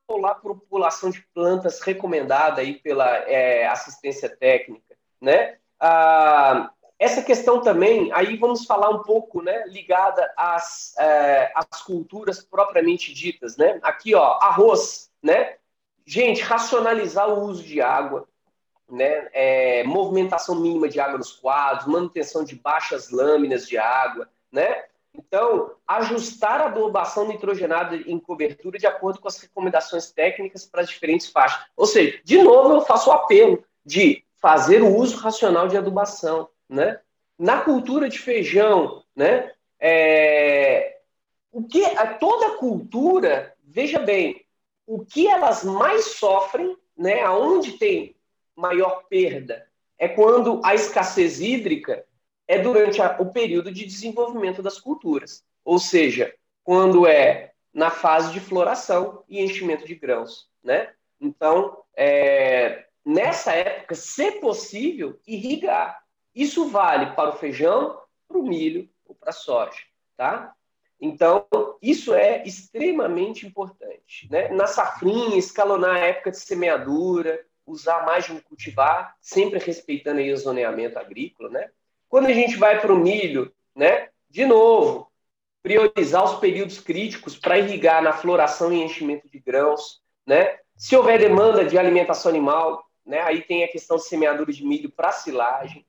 extrapolar 0.03 0.31
a 0.31 0.35
população 0.35 1.09
de 1.09 1.21
plantas 1.33 1.81
recomendada 1.81 2.61
aí 2.61 2.75
pela 2.75 3.07
é, 3.29 3.65
assistência 3.67 4.29
técnica, 4.29 4.95
né? 5.21 5.57
Ah, 5.79 6.71
essa 6.99 7.21
questão 7.21 7.61
também, 7.61 8.11
aí 8.13 8.37
vamos 8.37 8.65
falar 8.65 8.89
um 8.89 9.01
pouco, 9.01 9.41
né, 9.41 9.65
ligada 9.67 10.31
às, 10.37 10.95
é, 10.97 11.51
às 11.55 11.81
culturas 11.81 12.41
propriamente 12.43 13.13
ditas, 13.13 13.57
né? 13.57 13.79
Aqui, 13.81 14.13
ó, 14.15 14.37
arroz, 14.41 15.11
né? 15.21 15.55
Gente, 16.05 16.41
racionalizar 16.41 17.29
o 17.29 17.41
uso 17.41 17.63
de 17.63 17.81
água, 17.81 18.27
né? 18.89 19.27
É, 19.33 19.83
movimentação 19.83 20.55
mínima 20.55 20.87
de 20.87 20.99
água 20.99 21.17
nos 21.17 21.31
quadros, 21.31 21.87
manutenção 21.87 22.43
de 22.43 22.55
baixas 22.55 23.09
lâminas 23.09 23.67
de 23.67 23.77
água, 23.77 24.29
né? 24.51 24.83
Então, 25.15 25.75
ajustar 25.87 26.61
a 26.61 26.65
adubação 26.65 27.27
nitrogenada 27.27 27.95
em 27.95 28.19
cobertura 28.19 28.79
de 28.79 28.87
acordo 28.87 29.19
com 29.19 29.27
as 29.27 29.39
recomendações 29.39 30.11
técnicas 30.11 30.65
para 30.65 30.81
as 30.81 30.89
diferentes 30.89 31.27
faixas. 31.29 31.65
Ou 31.75 31.85
seja, 31.85 32.19
de 32.23 32.41
novo, 32.41 32.73
eu 32.73 32.81
faço 32.81 33.09
o 33.09 33.13
apelo 33.13 33.63
de 33.85 34.23
fazer 34.41 34.81
o 34.81 34.95
uso 34.95 35.17
racional 35.17 35.67
de 35.67 35.77
adubação. 35.77 36.49
Né? 36.67 36.99
Na 37.37 37.61
cultura 37.61 38.09
de 38.09 38.17
feijão, 38.17 39.03
né? 39.15 39.51
É, 39.79 40.97
o 41.51 41.63
que 41.63 41.83
toda 42.19 42.57
cultura, 42.57 43.53
veja 43.63 43.99
bem, 43.99 44.43
o 44.87 45.05
que 45.05 45.27
elas 45.27 45.63
mais 45.63 46.15
sofrem, 46.15 46.75
né? 46.97 47.21
Aonde 47.21 47.73
tem 47.73 48.15
maior 48.55 49.03
perda 49.09 49.67
é 49.97 50.07
quando 50.07 50.61
a 50.63 50.73
escassez 50.75 51.39
hídrica 51.39 52.05
é 52.47 52.59
durante 52.59 53.01
a, 53.01 53.17
o 53.19 53.31
período 53.31 53.71
de 53.71 53.85
desenvolvimento 53.85 54.61
das 54.61 54.79
culturas, 54.79 55.43
ou 55.63 55.79
seja, 55.79 56.33
quando 56.63 57.07
é 57.07 57.53
na 57.73 57.89
fase 57.89 58.31
de 58.31 58.39
floração 58.39 59.23
e 59.27 59.41
enchimento 59.41 59.85
de 59.85 59.95
grãos, 59.95 60.49
né? 60.63 60.93
Então, 61.19 61.83
é, 61.95 62.85
nessa 63.05 63.53
época, 63.53 63.95
se 63.95 64.31
possível, 64.33 65.19
irrigar. 65.25 66.03
Isso 66.35 66.67
vale 66.67 67.15
para 67.15 67.29
o 67.29 67.37
feijão, 67.37 67.99
para 68.27 68.37
o 68.37 68.43
milho 68.43 68.89
ou 69.05 69.15
para 69.15 69.29
a 69.29 69.33
soja, 69.33 69.79
tá? 70.17 70.53
Então, 70.99 71.45
isso 71.81 72.13
é 72.13 72.43
extremamente 72.43 73.45
importante. 73.45 74.27
Né? 74.31 74.49
Na 74.49 74.65
safrinha, 74.67 75.37
escalonar 75.37 75.95
a 75.97 75.99
época 75.99 76.31
de 76.31 76.39
semeadura, 76.39 77.45
usar 77.65 78.05
mais 78.05 78.25
de 78.25 78.31
um 78.31 78.39
cultivar, 78.39 79.15
sempre 79.19 79.59
respeitando 79.59 80.19
aí 80.19 80.31
o 80.31 80.37
zoneamento 80.37 80.97
agrícola, 80.97 81.49
né? 81.49 81.69
Quando 82.13 82.27
a 82.27 82.31
gente 82.31 82.57
vai 82.57 82.79
para 82.79 82.93
o 82.93 82.95
milho, 82.95 83.51
né? 83.75 84.09
De 84.29 84.45
novo, 84.45 85.11
priorizar 85.63 86.23
os 86.23 86.35
períodos 86.35 86.79
críticos 86.79 87.35
para 87.35 87.57
irrigar 87.57 88.03
na 88.03 88.13
floração 88.13 88.71
e 88.71 88.83
enchimento 88.83 89.27
de 89.27 89.39
grãos, 89.39 89.99
né? 90.23 90.59
Se 90.77 90.95
houver 90.95 91.17
demanda 91.17 91.65
de 91.65 91.75
alimentação 91.75 92.29
animal, 92.29 92.85
né? 93.03 93.21
Aí 93.21 93.41
tem 93.41 93.63
a 93.63 93.67
questão 93.67 93.97
de 93.97 94.03
semeadura 94.03 94.53
de 94.53 94.63
milho 94.63 94.91
para 94.91 95.11
silagem, 95.11 95.87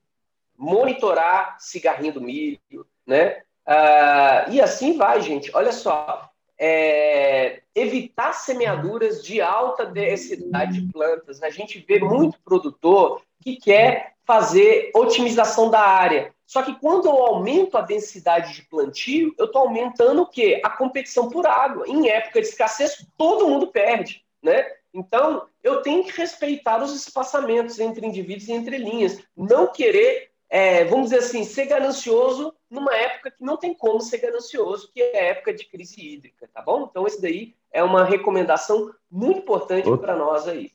monitorar 0.57 1.57
cigarrinho 1.59 2.13
do 2.13 2.21
milho, 2.21 2.87
né? 3.05 3.43
Ah, 3.63 4.47
e 4.49 4.59
assim 4.59 4.97
vai, 4.97 5.21
gente. 5.21 5.51
Olha 5.53 5.71
só, 5.71 6.27
é, 6.57 7.61
evitar 7.75 8.33
semeaduras 8.33 9.23
de 9.23 9.41
alta 9.41 9.85
densidade 9.85 10.81
de 10.81 10.91
plantas. 10.91 11.43
A 11.43 11.51
gente 11.51 11.85
vê 11.87 11.99
muito 11.99 12.39
produtor 12.39 13.21
que 13.43 13.57
quer 13.57 14.14
fazer 14.25 14.91
otimização 14.93 15.69
da 15.69 15.81
área. 15.81 16.33
Só 16.45 16.61
que 16.61 16.75
quando 16.79 17.07
eu 17.07 17.13
aumento 17.13 17.77
a 17.77 17.81
densidade 17.81 18.53
de 18.53 18.63
plantio, 18.63 19.33
eu 19.37 19.45
estou 19.45 19.63
aumentando 19.63 20.21
o 20.21 20.27
quê? 20.27 20.61
A 20.63 20.69
competição 20.69 21.29
por 21.29 21.45
água. 21.47 21.87
Em 21.87 22.09
época 22.09 22.41
de 22.41 22.47
escassez, 22.47 23.05
todo 23.17 23.47
mundo 23.47 23.67
perde, 23.67 24.23
né? 24.41 24.65
Então, 24.93 25.47
eu 25.61 25.81
tenho 25.81 26.05
que 26.05 26.11
respeitar 26.11 26.81
os 26.81 26.95
espaçamentos 26.95 27.79
entre 27.79 28.05
indivíduos 28.07 28.47
e 28.47 28.53
entre 28.53 28.77
linhas. 28.77 29.21
Não 29.35 29.67
querer, 29.67 30.29
é, 30.49 30.85
vamos 30.85 31.09
dizer 31.09 31.17
assim, 31.17 31.43
ser 31.43 31.65
ganancioso 31.65 32.53
numa 32.69 32.95
época 32.95 33.31
que 33.31 33.43
não 33.43 33.57
tem 33.57 33.73
como 33.73 33.99
ser 33.99 34.19
ganancioso, 34.19 34.89
que 34.93 35.01
é 35.01 35.19
a 35.19 35.25
época 35.31 35.53
de 35.53 35.65
crise 35.65 35.99
hídrica, 35.99 36.47
tá 36.53 36.61
bom? 36.61 36.87
Então, 36.89 37.05
esse 37.05 37.21
daí 37.21 37.55
é 37.73 37.83
uma 37.83 38.05
recomendação 38.05 38.93
muito 39.11 39.39
importante 39.39 39.89
para 39.97 40.15
nós 40.15 40.47
aí. 40.47 40.71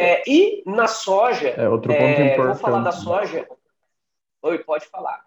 É, 0.00 0.22
e 0.30 0.62
na 0.64 0.86
soja, 0.86 1.48
é, 1.48 1.68
outro 1.68 1.92
ponto 1.92 2.02
é, 2.04 2.32
importante. 2.32 2.46
vou 2.46 2.54
falar 2.54 2.82
da 2.84 2.92
soja. 2.92 3.48
Oi, 4.42 4.58
pode 4.60 4.86
falar. 4.86 5.24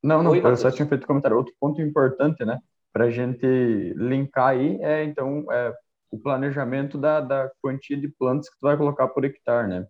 Não, 0.00 0.22
não, 0.22 0.30
Oi, 0.30 0.40
eu 0.44 0.56
só 0.56 0.70
tinha 0.70 0.86
feito 0.86 1.04
comentário. 1.04 1.36
Outro 1.36 1.52
ponto 1.58 1.82
importante, 1.82 2.44
né, 2.44 2.60
para 2.92 3.06
a 3.06 3.10
gente 3.10 3.44
linkar 3.96 4.50
aí 4.50 4.78
é, 4.80 5.02
então, 5.02 5.44
é, 5.50 5.74
o 6.12 6.18
planejamento 6.18 6.96
da, 6.96 7.20
da 7.20 7.50
quantia 7.60 7.96
de 7.96 8.06
plantas 8.06 8.48
que 8.48 8.56
tu 8.56 8.62
vai 8.62 8.76
colocar 8.76 9.08
por 9.08 9.24
hectare, 9.24 9.66
né? 9.66 9.86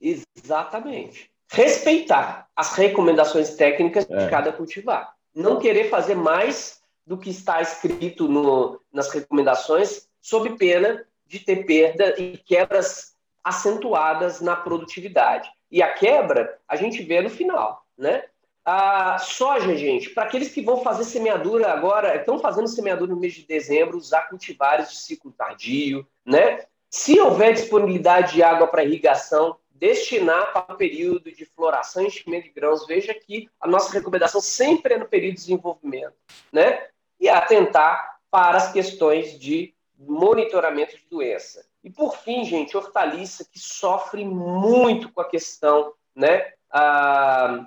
Exatamente. 0.00 1.30
Respeitar 1.48 2.48
as 2.56 2.74
recomendações 2.74 3.54
técnicas 3.54 4.04
é. 4.10 4.16
de 4.16 4.30
cada 4.30 4.52
cultivar. 4.52 5.14
Não 5.32 5.60
querer 5.60 5.88
fazer 5.88 6.16
mais 6.16 6.82
do 7.06 7.16
que 7.16 7.30
está 7.30 7.62
escrito 7.62 8.26
no, 8.26 8.80
nas 8.92 9.12
recomendações, 9.12 10.08
sob 10.20 10.56
pena 10.56 11.06
de 11.30 11.38
ter 11.38 11.64
perda 11.64 12.20
e 12.20 12.36
quebras 12.38 13.14
acentuadas 13.42 14.40
na 14.40 14.56
produtividade. 14.56 15.48
E 15.70 15.80
a 15.80 15.94
quebra 15.94 16.58
a 16.66 16.74
gente 16.74 17.04
vê 17.04 17.20
no 17.20 17.30
final, 17.30 17.86
né? 17.96 18.24
A 18.64 19.16
soja, 19.18 19.76
gente, 19.76 20.10
para 20.10 20.24
aqueles 20.24 20.52
que 20.52 20.60
vão 20.60 20.82
fazer 20.82 21.04
semeadura 21.04 21.70
agora, 21.72 22.16
estão 22.16 22.40
fazendo 22.40 22.66
semeadura 22.66 23.14
no 23.14 23.20
mês 23.20 23.34
de 23.34 23.46
dezembro, 23.46 23.96
usar 23.96 24.28
cultivares 24.28 24.90
de 24.90 24.96
ciclo 24.96 25.30
tardio, 25.30 26.04
né? 26.26 26.66
Se 26.90 27.18
houver 27.20 27.54
disponibilidade 27.54 28.34
de 28.34 28.42
água 28.42 28.66
para 28.66 28.82
irrigação, 28.82 29.56
destinar 29.70 30.52
para 30.52 30.74
o 30.74 30.76
período 30.76 31.30
de 31.30 31.44
floração 31.44 32.02
e 32.02 32.08
enchimento 32.08 32.48
de 32.48 32.52
grãos. 32.52 32.86
Veja 32.88 33.14
que 33.14 33.48
a 33.60 33.68
nossa 33.68 33.92
recomendação 33.92 34.40
sempre 34.40 34.94
é 34.94 34.98
no 34.98 35.06
período 35.06 35.36
de 35.36 35.42
desenvolvimento, 35.42 36.16
né? 36.52 36.88
E 37.20 37.28
atentar 37.28 38.18
para 38.30 38.56
as 38.56 38.72
questões 38.72 39.38
de 39.38 39.72
monitoramento 40.00 40.96
de 40.96 41.06
doença. 41.08 41.64
E 41.84 41.90
por 41.90 42.16
fim, 42.16 42.44
gente, 42.44 42.76
hortaliça 42.76 43.44
que 43.44 43.58
sofre 43.58 44.24
muito 44.24 45.12
com 45.12 45.20
a 45.20 45.28
questão, 45.28 45.92
né? 46.14 46.52
A, 46.70 47.66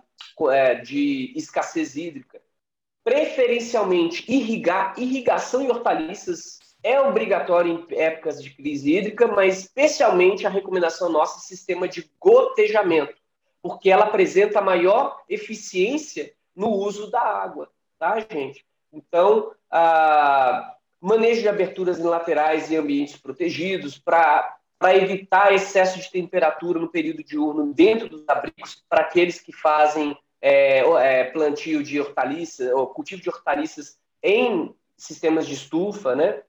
é, 0.51 0.75
de 0.75 1.33
escassez 1.35 1.95
hídrica. 1.95 2.41
Preferencialmente, 3.03 4.23
irrigar, 4.31 4.93
irrigação 4.97 5.61
e 5.61 5.69
hortaliças 5.69 6.59
é 6.81 6.99
obrigatório 6.99 7.85
em 7.89 7.97
épocas 7.97 8.41
de 8.43 8.49
crise 8.49 8.95
hídrica, 8.95 9.27
mas 9.27 9.59
especialmente 9.59 10.45
a 10.45 10.49
recomendação 10.49 11.09
nossa 11.09 11.39
é 11.39 11.41
sistema 11.41 11.87
de 11.87 12.09
gotejamento, 12.19 13.15
porque 13.61 13.89
ela 13.89 14.05
apresenta 14.05 14.61
maior 14.61 15.21
eficiência 15.29 16.33
no 16.55 16.69
uso 16.69 17.09
da 17.09 17.21
água, 17.21 17.69
tá, 17.97 18.19
gente? 18.19 18.65
Então, 18.91 19.51
manejo 21.03 21.41
de 21.41 21.49
aberturas 21.49 21.99
em 21.99 22.03
laterais 22.03 22.71
e 22.71 22.77
ambientes 22.77 23.17
protegidos 23.17 23.97
para 23.97 24.57
evitar 24.95 25.53
excesso 25.53 25.99
de 25.99 26.09
temperatura 26.09 26.79
no 26.79 26.89
período 26.89 27.23
diurno 27.23 27.73
dentro 27.73 28.07
dos 28.07 28.23
abrigos, 28.27 28.81
para 28.87 29.01
aqueles 29.01 29.39
que 29.39 29.51
fazem 29.51 30.17
é, 30.41 30.79
é, 30.79 31.23
plantio 31.25 31.83
de 31.83 31.99
hortaliças, 31.99 32.71
ou 32.71 32.87
cultivo 32.87 33.21
de 33.21 33.29
hortaliças 33.29 33.97
em 34.21 34.73
sistemas 34.97 35.45
de 35.45 35.55
estufa, 35.55 36.15
né? 36.15 36.41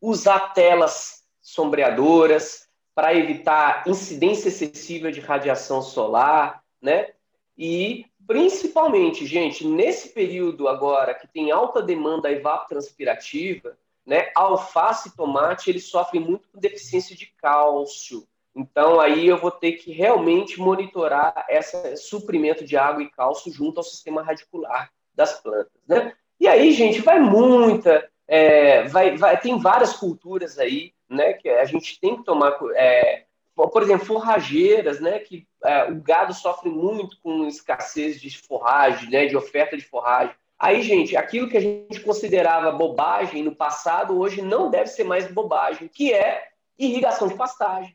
Usar 0.00 0.54
telas 0.54 1.24
sombreadoras 1.42 2.68
para 2.94 3.14
evitar 3.14 3.84
incidência 3.86 4.48
excessiva 4.48 5.12
de 5.12 5.20
radiação 5.20 5.82
solar, 5.82 6.62
né? 6.80 7.10
E 7.56 8.06
principalmente, 8.26 9.26
gente, 9.26 9.66
nesse 9.66 10.10
período 10.10 10.68
agora 10.68 11.14
que 11.14 11.26
tem 11.28 11.50
alta 11.50 11.82
demanda 11.82 12.30
evapotranspirativa, 12.30 13.76
né? 14.04 14.30
Alface 14.34 15.08
e 15.08 15.16
tomate, 15.16 15.70
eles 15.70 15.84
sofrem 15.84 16.20
muito 16.20 16.48
com 16.48 16.58
deficiência 16.58 17.16
de 17.16 17.26
cálcio. 17.40 18.26
Então, 18.54 19.00
aí 19.00 19.26
eu 19.26 19.38
vou 19.38 19.50
ter 19.50 19.72
que 19.72 19.92
realmente 19.92 20.60
monitorar 20.60 21.46
esse 21.48 21.96
suprimento 21.96 22.64
de 22.64 22.76
água 22.76 23.02
e 23.02 23.10
cálcio 23.10 23.52
junto 23.52 23.78
ao 23.78 23.84
sistema 23.84 24.22
radicular 24.22 24.90
das 25.14 25.40
plantas, 25.40 25.72
né? 25.88 26.12
E 26.38 26.48
aí, 26.48 26.72
gente, 26.72 27.00
vai 27.00 27.20
muita, 27.20 28.10
é, 28.26 28.84
vai, 28.88 29.16
vai, 29.16 29.38
tem 29.40 29.58
várias 29.58 29.94
culturas 29.94 30.58
aí, 30.58 30.92
né, 31.08 31.34
que 31.34 31.48
a 31.48 31.64
gente 31.64 32.00
tem 32.00 32.16
que 32.16 32.24
tomar, 32.24 32.58
é, 32.74 33.24
por 33.54 33.82
exemplo, 33.82 34.06
forrageiras, 34.06 35.00
né, 35.00 35.18
que 35.18 35.46
é, 35.64 35.90
o 35.90 36.00
gado 36.00 36.32
sofre 36.32 36.70
muito 36.70 37.18
com 37.22 37.46
escassez 37.46 38.20
de 38.20 38.36
forragem, 38.38 39.10
né, 39.10 39.26
de 39.26 39.36
oferta 39.36 39.76
de 39.76 39.84
forragem. 39.84 40.34
Aí, 40.58 40.80
gente, 40.82 41.16
aquilo 41.16 41.48
que 41.48 41.56
a 41.56 41.60
gente 41.60 42.00
considerava 42.00 42.70
bobagem 42.70 43.42
no 43.42 43.54
passado, 43.54 44.18
hoje 44.18 44.40
não 44.40 44.70
deve 44.70 44.86
ser 44.86 45.04
mais 45.04 45.30
bobagem, 45.30 45.88
que 45.88 46.12
é 46.12 46.48
irrigação 46.78 47.26
de 47.28 47.34
pastagem. 47.34 47.94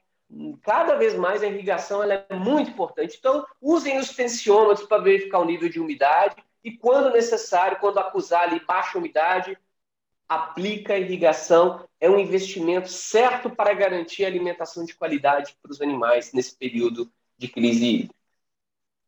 Cada 0.61 0.95
vez 0.95 1.15
mais 1.15 1.41
a 1.41 1.47
irrigação 1.47 2.03
é 2.03 2.25
muito 2.35 2.71
importante. 2.71 3.15
Então, 3.17 3.45
usem 3.61 3.97
os 3.97 4.09
tensiômetros 4.09 4.85
para 4.85 5.01
verificar 5.01 5.39
o 5.39 5.45
nível 5.45 5.69
de 5.69 5.79
umidade 5.79 6.35
e, 6.61 6.71
quando 6.71 7.13
necessário, 7.13 7.79
quando 7.79 7.99
acusar 7.99 8.43
ali 8.43 8.59
baixa 8.59 8.97
umidade, 8.97 9.57
aplica 10.27 10.93
a 10.93 10.99
irrigação. 10.99 11.83
É 11.99 12.09
um 12.09 12.19
investimento 12.19 12.89
certo 12.89 13.49
para 13.49 13.73
garantir 13.73 14.23
a 14.23 14.27
alimentação 14.27 14.85
de 14.85 14.95
qualidade 14.95 15.55
para 15.61 15.71
os 15.71 15.81
animais 15.81 16.31
nesse 16.33 16.55
período 16.55 17.11
de 17.37 17.47
crise 17.47 17.85
hídrica. 17.85 18.15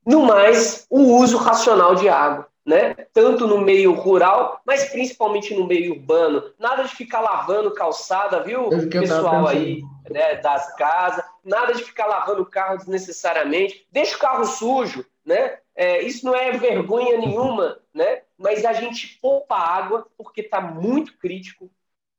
No 0.06 0.26
mais, 0.26 0.86
o 0.90 1.18
uso 1.18 1.38
racional 1.38 1.96
de 1.96 2.10
água 2.10 2.50
né? 2.70 2.94
Tanto 3.12 3.48
no 3.48 3.58
meio 3.60 3.94
rural, 3.94 4.62
mas 4.64 4.86
principalmente 4.90 5.56
no 5.56 5.66
meio 5.66 5.94
urbano. 5.94 6.54
Nada 6.60 6.84
de 6.84 6.96
ficar 6.96 7.20
lavando 7.20 7.74
calçada, 7.74 8.44
viu, 8.44 8.70
pessoal 8.92 9.48
aí, 9.48 9.82
né, 10.08 10.36
das 10.36 10.76
casas. 10.76 11.26
Nada 11.44 11.74
de 11.74 11.84
ficar 11.84 12.06
lavando 12.06 12.44
o 12.44 12.46
carro 12.46 12.78
desnecessariamente. 12.78 13.88
Deixa 13.92 14.16
o 14.16 14.20
carro 14.20 14.46
sujo, 14.46 15.04
né? 15.26 15.58
É, 15.76 16.04
isso 16.04 16.24
não 16.24 16.36
é 16.36 16.52
vergonha 16.52 17.18
nenhuma, 17.18 17.80
né? 17.92 18.22
Mas 18.40 18.66
a 18.66 18.74
gente 18.74 19.20
poupa 19.22 19.56
água 19.56 20.08
porque 20.18 20.42
está 20.42 20.60
muito 20.62 21.18
crítico 21.18 21.70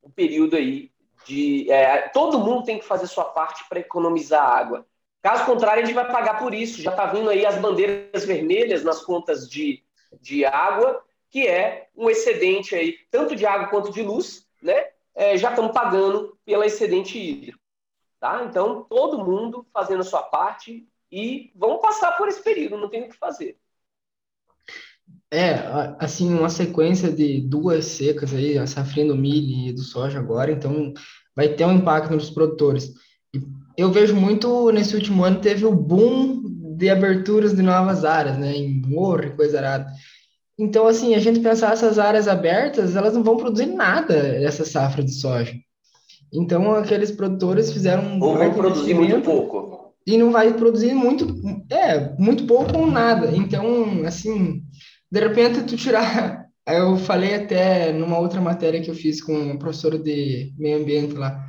o 0.03 0.11
período 0.11 0.55
aí 0.55 0.93
de 1.27 1.71
é, 1.71 2.09
todo 2.09 2.39
mundo 2.39 2.65
tem 2.65 2.79
que 2.79 2.85
fazer 2.85 3.07
sua 3.07 3.25
parte 3.25 3.69
para 3.69 3.81
economizar 3.81 4.43
água. 4.43 4.87
Caso 5.23 5.45
contrário, 5.45 5.83
a 5.83 5.87
gente 5.87 5.95
vai 5.95 6.11
pagar 6.11 6.39
por 6.39 6.55
isso. 6.55 6.81
Já 6.81 6.91
está 6.91 7.07
vindo 7.07 7.29
aí 7.29 7.45
as 7.45 7.59
bandeiras 7.59 8.25
vermelhas 8.25 8.85
nas 8.85 9.03
contas 9.03 9.49
de 9.49 9.83
de 10.21 10.45
água, 10.45 11.05
que 11.29 11.47
é 11.47 11.89
um 11.95 12.09
excedente 12.09 12.75
aí, 12.75 12.99
tanto 13.11 13.37
de 13.37 13.47
água 13.47 13.69
quanto 13.69 13.93
de 13.93 14.03
luz, 14.03 14.47
né? 14.63 14.89
É, 15.15 15.37
já 15.37 15.51
estamos 15.51 15.73
pagando 15.73 16.39
pela 16.45 16.67
excedente 16.67 17.19
hídrico. 17.19 17.61
Tá? 18.19 18.45
Então, 18.45 18.85
todo 18.85 19.25
mundo 19.25 19.67
fazendo 19.73 20.01
a 20.01 20.05
sua 20.05 20.23
parte 20.23 20.87
e 21.11 21.51
vamos 21.55 21.81
passar 21.81 22.17
por 22.17 22.29
esse 22.29 22.43
período, 22.43 22.77
não 22.77 22.89
tem 22.89 23.05
o 23.05 23.09
que 23.09 23.17
fazer. 23.17 23.59
É, 25.33 25.55
assim, 26.01 26.33
uma 26.33 26.49
sequência 26.49 27.11
de 27.13 27.41
duas 27.41 27.85
secas 27.85 28.35
aí, 28.35 28.59
a 28.59 28.67
safrinha 28.67 29.07
do 29.07 29.17
milho 29.17 29.69
e 29.69 29.73
do 29.73 29.83
soja 29.83 30.19
agora, 30.19 30.51
então 30.51 30.93
vai 31.37 31.49
ter 31.49 31.65
um 31.65 31.77
impacto 31.77 32.13
nos 32.13 32.31
produtores. 32.31 32.93
E 33.33 33.41
eu 33.77 33.93
vejo 33.93 34.15
muito, 34.15 34.73
nesse 34.73 34.97
último 34.97 35.23
ano, 35.23 35.41
teve 35.41 35.65
o 35.65 35.73
boom 35.73 36.43
de 36.77 36.91
aberturas 36.91 37.55
de 37.55 37.63
novas 37.63 38.05
áreas, 38.05 38.39
né, 38.39 38.57
em 38.57 38.81
morro 38.87 39.25
e 39.25 39.31
coisa 39.31 39.59
arada. 39.59 39.87
Então, 40.59 40.87
assim, 40.87 41.15
a 41.15 41.19
gente 41.19 41.41
pensar 41.41 41.73
essas 41.73 41.99
áreas 41.99 42.29
abertas, 42.29 42.97
elas 42.97 43.15
não 43.15 43.23
vão 43.23 43.37
produzir 43.37 43.67
nada 43.67 44.15
essa 44.15 44.65
safra 44.65 45.03
de 45.03 45.13
soja. 45.13 45.55
Então, 46.33 46.75
aqueles 46.75 47.11
produtores 47.11 47.73
fizeram 47.73 48.03
um 48.03 48.23
Ou 48.23 48.53
produzir 48.53 48.95
muito 48.95 49.21
pouco. 49.23 49.95
E 50.07 50.17
não 50.19 50.31
vai 50.31 50.53
produzir 50.53 50.95
muito, 50.95 51.27
é, 51.71 52.15
muito 52.19 52.47
pouco 52.47 52.79
ou 52.79 52.87
nada. 52.87 53.31
Então, 53.35 54.05
assim, 54.07 54.63
de 55.11 55.21
repente 55.21 55.63
tu 55.63 55.77
tirar, 55.77 56.47
eu 56.69 56.97
falei 56.97 57.35
até 57.35 57.93
numa 57.93 58.19
outra 58.19 58.41
matéria 58.41 58.81
que 58.81 58.91
eu 58.91 58.95
fiz 58.95 59.23
com 59.23 59.33
uma 59.33 59.59
professora 59.59 59.99
de 59.99 60.53
meio 60.59 60.79
ambiente 60.79 61.15
lá, 61.15 61.47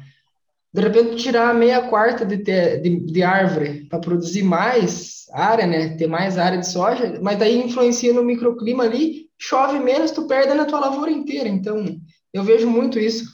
de 0.74 0.82
repente 0.82 1.18
tirar 1.18 1.54
meia 1.54 1.82
quarta 1.90 2.26
de, 2.26 2.38
de, 2.38 3.00
de 3.06 3.24
árvore 3.24 3.86
para 3.90 4.00
produzir 4.00 4.44
mais 4.44 5.26
área, 5.34 5.68
né? 5.68 5.90
Ter 5.98 6.08
mais 6.08 6.38
área 6.38 6.58
de 6.58 6.68
soja, 6.68 7.20
mas 7.22 7.38
daí 7.38 7.58
influencia 7.58 8.14
no 8.14 8.24
microclima 8.24 8.84
ali, 8.84 9.28
chove 9.38 9.80
menos, 9.80 10.12
tu 10.12 10.28
perde 10.28 10.54
na 10.54 10.66
tua 10.66 10.80
lavoura 10.80 11.12
inteira. 11.12 11.50
Então, 11.50 11.84
eu 12.34 12.44
vejo 12.44 12.70
muito 12.70 12.98
isso 12.98 13.26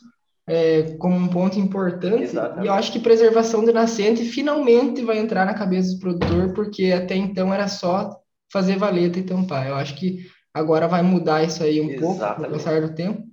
é, 0.47 0.95
como 0.97 1.15
um 1.15 1.27
ponto 1.27 1.59
importante. 1.59 2.23
Exatamente. 2.23 2.65
E 2.65 2.67
eu 2.67 2.73
acho 2.73 2.91
que 2.91 2.99
preservação 2.99 3.63
de 3.63 3.71
nascente 3.71 4.23
finalmente 4.23 5.03
vai 5.03 5.19
entrar 5.19 5.45
na 5.45 5.53
cabeça 5.53 5.93
do 5.93 5.99
produtor, 5.99 6.53
porque 6.53 6.91
até 6.91 7.15
então 7.15 7.53
era 7.53 7.67
só 7.67 8.15
fazer 8.51 8.77
valeta 8.77 9.19
e 9.19 9.23
tampar. 9.23 9.67
Eu 9.67 9.75
acho 9.75 9.95
que 9.95 10.29
agora 10.53 10.87
vai 10.87 11.01
mudar 11.01 11.43
isso 11.43 11.63
aí 11.63 11.81
um 11.81 11.89
Exatamente. 11.89 11.99
pouco 11.99 12.35
com 12.35 12.41
o 12.43 12.51
passar 12.51 12.81
do 12.81 12.95
tempo. 12.95 13.23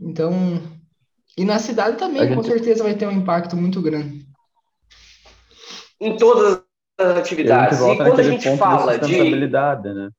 Então, 0.00 0.62
e 1.36 1.44
na 1.44 1.58
cidade 1.58 1.96
também, 1.96 2.22
gente... 2.22 2.34
com 2.34 2.42
certeza 2.42 2.82
vai 2.82 2.94
ter 2.94 3.06
um 3.06 3.12
impacto 3.12 3.56
muito 3.56 3.80
grande. 3.80 4.26
Em 6.00 6.16
todas 6.16 6.62
as 6.98 7.16
atividades. 7.16 7.80
E, 7.80 7.92
e 7.92 7.96
quando 7.96 8.20
a 8.20 8.22
gente 8.22 8.56
fala 8.56 8.98
de 8.98 9.30
né? 9.30 10.10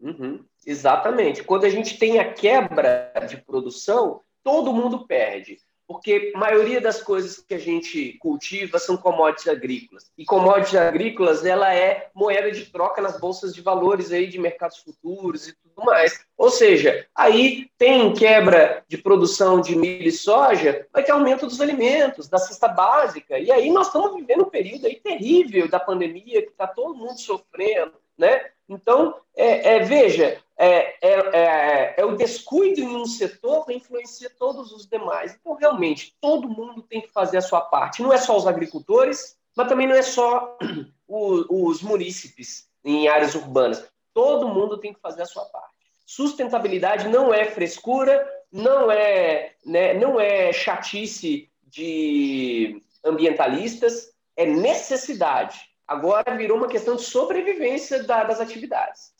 Uhum, 0.00 0.44
exatamente. 0.66 1.44
Quando 1.44 1.64
a 1.64 1.68
gente 1.68 1.98
tem 1.98 2.18
a 2.18 2.32
quebra 2.32 3.12
de 3.28 3.36
produção, 3.36 4.22
todo 4.42 4.72
mundo 4.72 5.06
perde. 5.06 5.58
Porque 5.90 6.30
a 6.32 6.38
maioria 6.38 6.80
das 6.80 7.02
coisas 7.02 7.38
que 7.38 7.52
a 7.52 7.58
gente 7.58 8.16
cultiva 8.20 8.78
são 8.78 8.96
commodities 8.96 9.48
agrícolas. 9.48 10.08
E 10.16 10.24
commodities 10.24 10.76
agrícolas, 10.76 11.44
ela 11.44 11.74
é 11.74 12.08
moeda 12.14 12.52
de 12.52 12.66
troca 12.66 13.02
nas 13.02 13.18
bolsas 13.18 13.52
de 13.52 13.60
valores 13.60 14.12
aí 14.12 14.28
de 14.28 14.38
mercados 14.38 14.78
futuros 14.78 15.48
e 15.48 15.52
tudo 15.52 15.84
mais. 15.84 16.24
Ou 16.38 16.48
seja, 16.48 17.04
aí 17.12 17.68
tem 17.76 18.14
quebra 18.14 18.84
de 18.86 18.98
produção 18.98 19.60
de 19.60 19.74
milho 19.74 20.06
e 20.06 20.12
soja, 20.12 20.86
vai 20.92 21.02
ter 21.02 21.10
aumento 21.10 21.44
dos 21.44 21.60
alimentos, 21.60 22.28
da 22.28 22.38
cesta 22.38 22.68
básica. 22.68 23.36
E 23.36 23.50
aí 23.50 23.68
nós 23.72 23.88
estamos 23.88 24.14
vivendo 24.14 24.42
um 24.42 24.48
período 24.48 24.86
aí 24.86 24.94
terrível 24.94 25.68
da 25.68 25.80
pandemia, 25.80 26.42
que 26.42 26.50
está 26.50 26.68
todo 26.68 26.94
mundo 26.94 27.18
sofrendo, 27.18 27.94
né? 28.16 28.44
Então, 28.68 29.16
é, 29.36 29.74
é, 29.74 29.80
veja, 29.80 30.38
é, 30.62 30.98
é, 31.00 31.14
é, 31.32 31.94
é, 31.96 32.04
o 32.04 32.14
descuido 32.14 32.82
em 32.82 32.94
um 32.94 33.06
setor 33.06 33.64
que 33.64 33.72
influencia 33.72 34.28
todos 34.28 34.72
os 34.72 34.86
demais. 34.86 35.34
Então, 35.40 35.54
realmente, 35.54 36.14
todo 36.20 36.50
mundo 36.50 36.82
tem 36.82 37.00
que 37.00 37.08
fazer 37.08 37.38
a 37.38 37.42
sua 37.42 37.62
parte. 37.62 38.02
Não 38.02 38.12
é 38.12 38.18
só 38.18 38.36
os 38.36 38.46
agricultores, 38.46 39.38
mas 39.56 39.68
também 39.68 39.86
não 39.86 39.94
é 39.94 40.02
só 40.02 40.58
os, 41.08 41.46
os 41.48 41.82
munícipes 41.82 42.68
em 42.84 43.08
áreas 43.08 43.34
urbanas. 43.34 43.82
Todo 44.12 44.48
mundo 44.48 44.76
tem 44.76 44.92
que 44.92 45.00
fazer 45.00 45.22
a 45.22 45.26
sua 45.26 45.46
parte. 45.46 45.74
Sustentabilidade 46.04 47.08
não 47.08 47.32
é 47.32 47.46
frescura, 47.46 48.28
não 48.52 48.90
é, 48.90 49.54
né, 49.64 49.94
não 49.94 50.20
é 50.20 50.52
chatice 50.52 51.50
de 51.62 52.82
ambientalistas, 53.02 54.12
é 54.36 54.44
necessidade. 54.44 55.58
Agora 55.88 56.36
virou 56.36 56.58
uma 56.58 56.68
questão 56.68 56.96
de 56.96 57.02
sobrevivência 57.02 58.02
da, 58.02 58.24
das 58.24 58.40
atividades. 58.40 59.18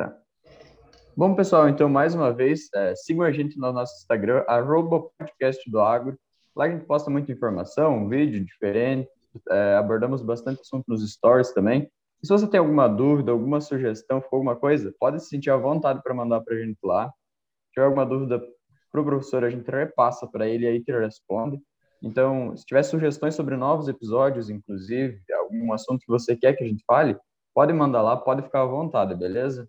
Tá. 0.00 0.16
Bom, 1.16 1.34
pessoal, 1.34 1.68
então, 1.68 1.88
mais 1.88 2.14
uma 2.14 2.32
vez, 2.32 2.68
é, 2.72 2.94
sigam 2.94 3.24
a 3.24 3.32
gente 3.32 3.58
no 3.58 3.72
nosso 3.72 3.94
Instagram, 3.96 4.44
arroba 4.46 5.08
podcast 5.18 5.68
do 5.68 5.80
agro. 5.80 6.16
Lá 6.54 6.66
a 6.66 6.70
gente 6.70 6.84
posta 6.84 7.10
muita 7.10 7.32
informação, 7.32 7.98
um 7.98 8.08
vídeo 8.08 8.44
diferente, 8.44 9.08
é, 9.50 9.74
abordamos 9.74 10.22
bastante 10.22 10.60
assunto 10.60 10.84
nos 10.88 11.08
stories 11.12 11.52
também. 11.52 11.90
E 12.22 12.26
se 12.26 12.32
você 12.32 12.46
tem 12.46 12.60
alguma 12.60 12.88
dúvida, 12.88 13.32
alguma 13.32 13.60
sugestão, 13.60 14.20
for 14.22 14.36
alguma 14.36 14.54
coisa, 14.54 14.94
pode 15.00 15.20
se 15.20 15.28
sentir 15.28 15.50
à 15.50 15.56
vontade 15.56 16.00
para 16.02 16.14
mandar 16.14 16.40
para 16.42 16.54
a 16.54 16.58
gente 16.58 16.78
lá. 16.82 17.08
Se 17.08 17.72
tiver 17.74 17.86
alguma 17.86 18.06
dúvida 18.06 18.40
para 18.90 19.00
o 19.00 19.04
professor, 19.04 19.44
a 19.44 19.50
gente 19.50 19.68
repassa 19.68 20.26
para 20.26 20.48
ele 20.48 20.64
e 20.64 20.68
aí 20.68 20.80
que 20.80 20.90
ele 20.90 21.04
responde. 21.04 21.60
Então, 22.02 22.56
se 22.56 22.64
tiver 22.64 22.82
sugestões 22.82 23.34
sobre 23.34 23.56
novos 23.56 23.88
episódios, 23.88 24.48
inclusive, 24.48 25.20
algum 25.38 25.72
assunto 25.72 26.00
que 26.00 26.08
você 26.08 26.36
quer 26.36 26.54
que 26.54 26.64
a 26.64 26.66
gente 26.66 26.84
fale, 26.86 27.16
pode 27.54 27.72
mandar 27.72 28.00
lá, 28.00 28.16
pode 28.16 28.42
ficar 28.42 28.62
à 28.62 28.66
vontade, 28.66 29.14
beleza? 29.14 29.68